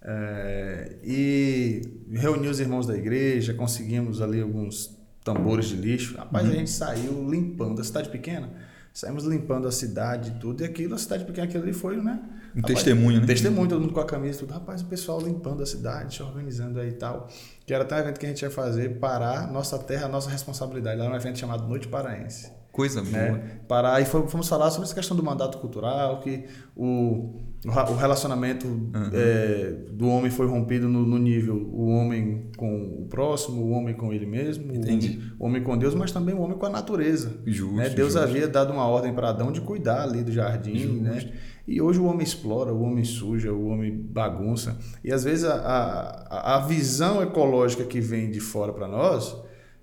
[0.00, 6.16] é, e reuniu os irmãos da igreja, conseguimos ali alguns tambores de lixo.
[6.16, 6.52] Rapaz, Uhum.
[6.52, 8.50] a gente saiu limpando a cidade pequena.
[8.94, 12.20] Saímos limpando a cidade e tudo, e aquilo, a cidade pequena, aquilo ali foi, né?
[12.54, 13.22] Um testemunho, né?
[13.22, 14.52] Um testemunho, todo mundo com a camisa, tudo.
[14.52, 17.26] Rapaz, o pessoal limpando a cidade, se organizando aí e tal.
[17.64, 20.98] Que era até um evento que a gente ia fazer, parar nossa terra, nossa responsabilidade.
[20.98, 22.52] Lá era um evento chamado Noite Paraense.
[22.72, 23.12] Coisa boa.
[23.12, 23.60] Né?
[23.68, 28.66] Parar e fomos falar sobre essa questão do mandato cultural, que o, o relacionamento
[29.12, 33.94] é, do homem foi rompido no, no nível o homem com o próximo, o homem
[33.94, 35.08] com ele mesmo, o Entendi.
[35.08, 37.34] homem, o homem com Deus, mas também o homem com a natureza.
[37.44, 37.90] Justo, né?
[37.90, 38.26] Deus justo.
[38.26, 41.02] havia dado uma ordem para Adão de cuidar ali do jardim, Justo.
[41.02, 41.30] né?
[41.68, 44.78] E hoje o homem explora, o homem suja, o homem bagunça.
[45.04, 49.36] E às vezes a, a, a visão ecológica que vem de fora para nós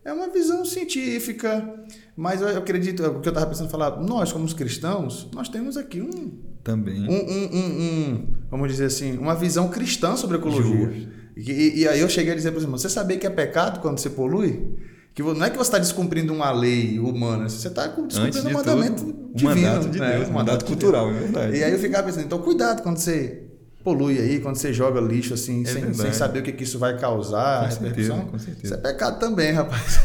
[0.03, 1.85] é uma visão científica,
[2.19, 5.77] mas eu acredito, o que eu estava pensando falar, nós como os cristãos, nós temos
[5.77, 6.31] aqui um,
[6.63, 7.01] Também.
[7.07, 11.07] um, um, um- um- vamos dizer assim, uma visão cristã sobre a ecologia.
[11.37, 13.97] E, e aí eu cheguei a dizer para você, você sabia que é pecado quando
[13.99, 14.75] você polui?
[15.15, 18.51] Que não é que você está descumprindo uma lei humana, você está descumprindo de um
[18.53, 19.55] mandamento tudo, divino.
[19.55, 20.11] mandato de né?
[20.15, 21.57] Deus, Um o mandato cultural, é verdade.
[21.57, 23.48] E aí eu ficava pensando, então cuidado quando você
[23.89, 26.77] polui aí, quando você joga lixo assim, É sem, sem saber o que, que isso
[26.77, 28.15] vai causar, Com repercussão.
[28.17, 28.65] certeza, com certeza.
[28.65, 29.99] Isso é pecado também, rapaz.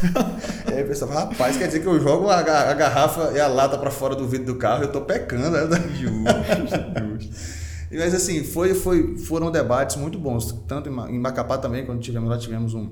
[0.67, 3.77] aí eu pensava, rapaz, quer dizer que eu jogo a, a garrafa e a lata
[3.77, 5.51] para fora do vidro do carro, eu tô pecando.
[5.51, 5.77] né?
[5.95, 7.65] Justo, justo.
[7.91, 10.51] Mas assim, foi, foi, foram debates muito bons.
[10.67, 12.89] Tanto em Macapá também, quando tivemos lá, tivemos um,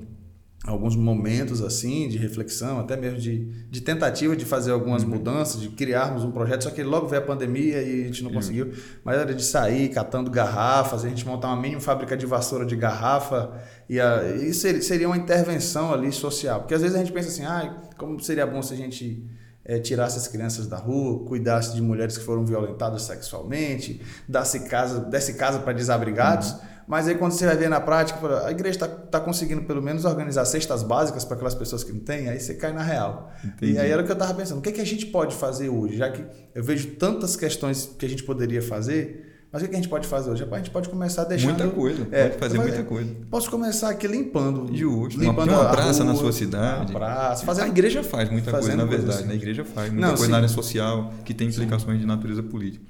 [0.66, 5.10] alguns momentos assim de reflexão, até mesmo de, de tentativa de fazer algumas Uhum.
[5.10, 8.32] mudanças, de criarmos um projeto, só que logo veio a pandemia e a gente não
[8.32, 8.72] conseguiu.
[9.04, 12.76] Mas era de sair catando garrafas, a gente montar uma mini fábrica de vassoura de
[12.76, 13.52] garrafa,
[13.88, 16.60] e, a, e seria, uma intervenção ali social.
[16.60, 19.22] Porque às vezes a gente pensa assim, ah, como seria bom se a gente
[19.66, 25.00] eh, tirasse as crianças da rua, cuidasse de mulheres que foram violentadas sexualmente, desse casa,
[25.00, 26.54] desse casa para desabrigados.
[26.86, 30.04] Mas aí quando você vai ver na prática, a igreja está tá conseguindo pelo menos
[30.04, 33.32] organizar cestas básicas para aquelas pessoas que não têm, aí você cai na real.
[33.44, 33.72] Entendi.
[33.72, 35.34] E aí era o que eu estava pensando, o que, é que a gente pode
[35.34, 35.96] fazer hoje?
[35.96, 36.24] Já que
[36.54, 40.08] eu vejo tantas questões que a gente poderia fazer, Mas o que a gente pode
[40.08, 40.44] fazer hoje?
[40.50, 41.56] A gente pode começar deixando...
[41.56, 43.14] Muita coisa, é, pode fazer muita coisa.
[43.30, 44.76] Posso começar aqui limpando.
[44.76, 45.20] Justo.
[45.20, 46.90] Limpando uma, uma praça rua, na sua cidade.
[46.90, 47.46] Uma praça.
[47.46, 49.18] Fazendo, a igreja faz muita coisa, na verdade.
[49.18, 49.28] Assim.
[49.28, 49.32] Né?
[49.34, 50.30] A igreja faz muita Não, coisa sim.
[50.32, 52.00] na área social, que tem implicações sim.
[52.00, 52.84] de natureza política.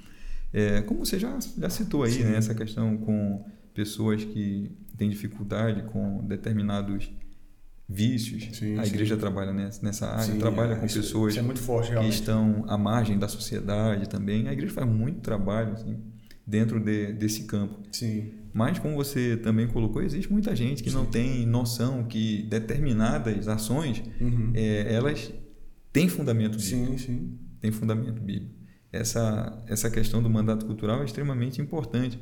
[0.51, 3.45] É, como você já, já citou aí, né, essa questão com
[3.75, 7.11] pessoas que têm dificuldade com determinados
[7.87, 8.57] vícios.
[8.57, 9.21] Sim, a igreja sim.
[9.21, 12.77] trabalha nessa área, sim, trabalha é, com isso, pessoas isso é forte, que estão à
[12.77, 14.47] margem da sociedade também.
[14.47, 15.99] A igreja faz muito trabalho assim,
[16.47, 17.79] dentro de, desse campo.
[17.91, 18.31] Sim.
[18.53, 24.01] Mas, como você também colocou, existe muita gente que não tem noção que determinadas ações,
[24.19, 24.51] uhum.
[24.53, 25.29] é, elas
[25.91, 26.97] têm fundamento bíblico.
[26.97, 27.39] Sim, sim.
[27.59, 28.55] Tem fundamento bíblico.
[28.93, 32.17] Essa, essa questão do mandato cultural é extremamente importante,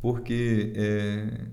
[0.00, 1.46] porque é,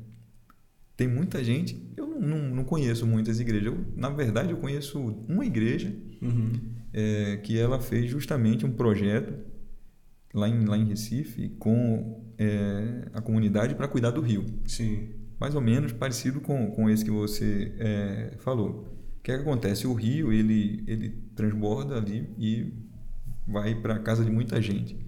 [0.96, 3.68] tem muita gente, eu não, não, não, conheço muitas igrejas.
[3.68, 6.54] Eu, na verdade, eu conheço uma igreja uhum.
[6.94, 9.34] é, que ela fez justamente um projeto
[10.34, 14.46] lá em, lá em Recife com é, a comunidade para cuidar do rio.
[14.66, 15.10] Sim.
[15.40, 18.88] Mais ou menos parecido com, com esse que você é, falou.
[19.20, 19.86] O que, é que acontece?
[19.86, 22.74] O rio ele, ele transborda ali e
[23.48, 25.07] vai para a casa de muita gente.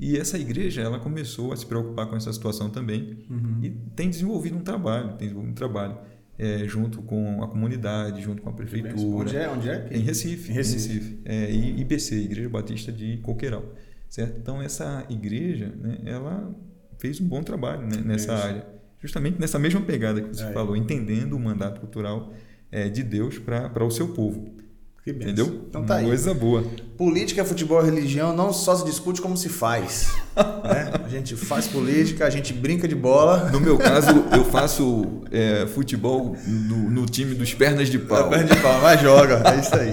[0.00, 3.58] E essa igreja ela começou a se preocupar com essa situação também uhum.
[3.62, 5.98] e tem desenvolvido um trabalho, tem desenvolvido um trabalho
[6.38, 8.98] é, junto com a comunidade, junto com a prefeitura.
[8.98, 9.46] Onde é?
[9.50, 9.88] Onde é?
[9.92, 10.50] Em Recife.
[10.50, 10.88] Em Recife.
[10.88, 11.18] Em Recife.
[11.26, 13.62] É, IBC, Igreja Batista de Coqueiral.
[14.08, 14.38] Certo?
[14.38, 16.50] Então essa igreja, né, ela
[16.98, 18.46] fez um bom trabalho né, nessa Isso.
[18.46, 18.66] área,
[19.00, 22.32] justamente nessa mesma pegada que você é, falou, entendendo o mandato cultural
[22.72, 24.59] é, de Deus para o seu povo.
[25.02, 25.64] Que Entendeu?
[25.68, 26.06] Então tá Uma aí.
[26.06, 26.62] Coisa boa.
[26.98, 30.12] Política, futebol e religião não só se discute como se faz.
[30.36, 30.92] né?
[31.02, 33.48] A gente faz política, a gente brinca de bola.
[33.50, 38.28] No meu caso, eu faço é, futebol no, no, time dos pernas de pau.
[38.28, 39.90] Pernas de pau, mas joga, é isso aí.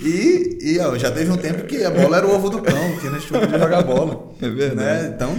[0.00, 2.96] E, e ó, já teve um tempo que a bola era o ovo do cão,
[3.00, 4.32] que a gente podia jogar bola.
[4.40, 5.02] É verdade.
[5.02, 5.12] Né?
[5.14, 5.34] Então,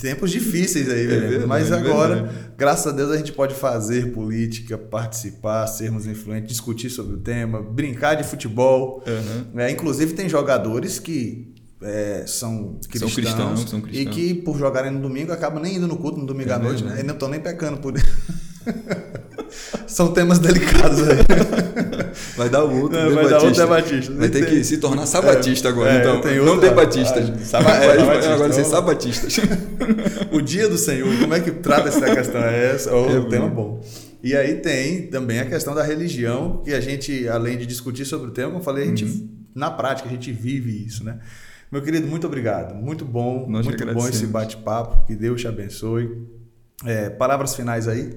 [0.00, 4.76] tempos difíceis aí, é verdade, mas agora, graças a Deus, a gente pode fazer política,
[4.76, 9.04] participar, sermos influentes, discutir sobre o tema, brincar de futebol.
[9.06, 9.60] Uhum.
[9.60, 14.58] É, inclusive, tem jogadores que é, são, cristãos, são cristãos, são cristãos e que, por
[14.58, 17.00] jogarem no domingo, acabam nem indo no culto no domingo é à noite, né?
[17.00, 17.94] E não estão nem pecando por
[19.86, 21.18] São temas delicados aí.
[22.36, 24.12] Vai dar outro, é, vai dar outro debatista.
[24.14, 26.44] Vai ter que se tornar sabatista é, agora, é, então.
[26.44, 27.54] Não debatistas.
[27.54, 29.38] Ah, é, agora ser sabatistas.
[30.32, 32.42] O dia do Senhor, como é que trata essa questão?
[32.42, 33.82] É essa, é um tema bom.
[34.22, 38.28] E aí tem também a questão da religião, que a gente, além de discutir sobre
[38.28, 39.28] o tema, como eu falei, a gente, uhum.
[39.54, 41.18] na prática, a gente vive isso, né?
[41.72, 42.74] Meu querido, muito obrigado.
[42.74, 45.06] Muito bom, Nós muito bom esse bate-papo.
[45.06, 46.26] Que Deus te abençoe.
[46.84, 48.12] É, palavras finais aí?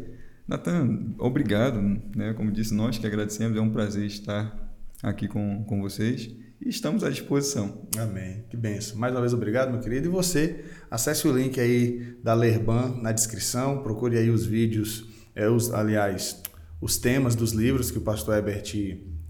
[0.47, 1.79] Natan, obrigado.
[2.15, 2.33] Né?
[2.33, 3.55] Como disse, nós que agradecemos.
[3.55, 6.31] É um prazer estar aqui com, com vocês
[6.65, 7.81] e estamos à disposição.
[7.97, 8.45] Amém.
[8.49, 8.97] Que benção.
[8.97, 10.07] Mais uma vez, obrigado, meu querido.
[10.07, 13.83] E você, acesse o link aí da Lerban na descrição.
[13.83, 15.05] Procure aí os vídeos,
[15.35, 16.41] é, os, aliás,
[16.79, 18.63] os temas dos livros que o pastor Herbert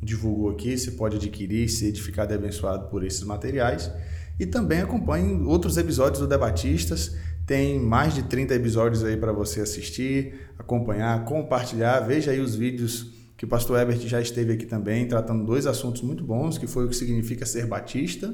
[0.02, 0.78] divulgou aqui.
[0.78, 3.92] Você pode adquirir, ser edificado e abençoado por esses materiais.
[4.40, 7.16] E também acompanhe outros episódios do Debatistas.
[7.48, 12.00] Tem mais de 30 episódios aí para você assistir, acompanhar, compartilhar.
[12.02, 13.13] Veja aí os vídeos
[13.44, 16.86] que o pastor Herbert já esteve aqui também, tratando dois assuntos muito bons, que foi
[16.86, 18.34] o que significa ser batista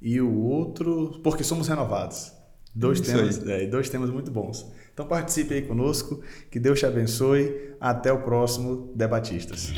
[0.00, 2.32] e o outro, porque somos renovados.
[2.74, 4.66] Dois temas, é, dois temas muito bons.
[4.94, 7.74] Então participe aí conosco, que Deus te abençoe.
[7.78, 9.74] Até o próximo Debatistas.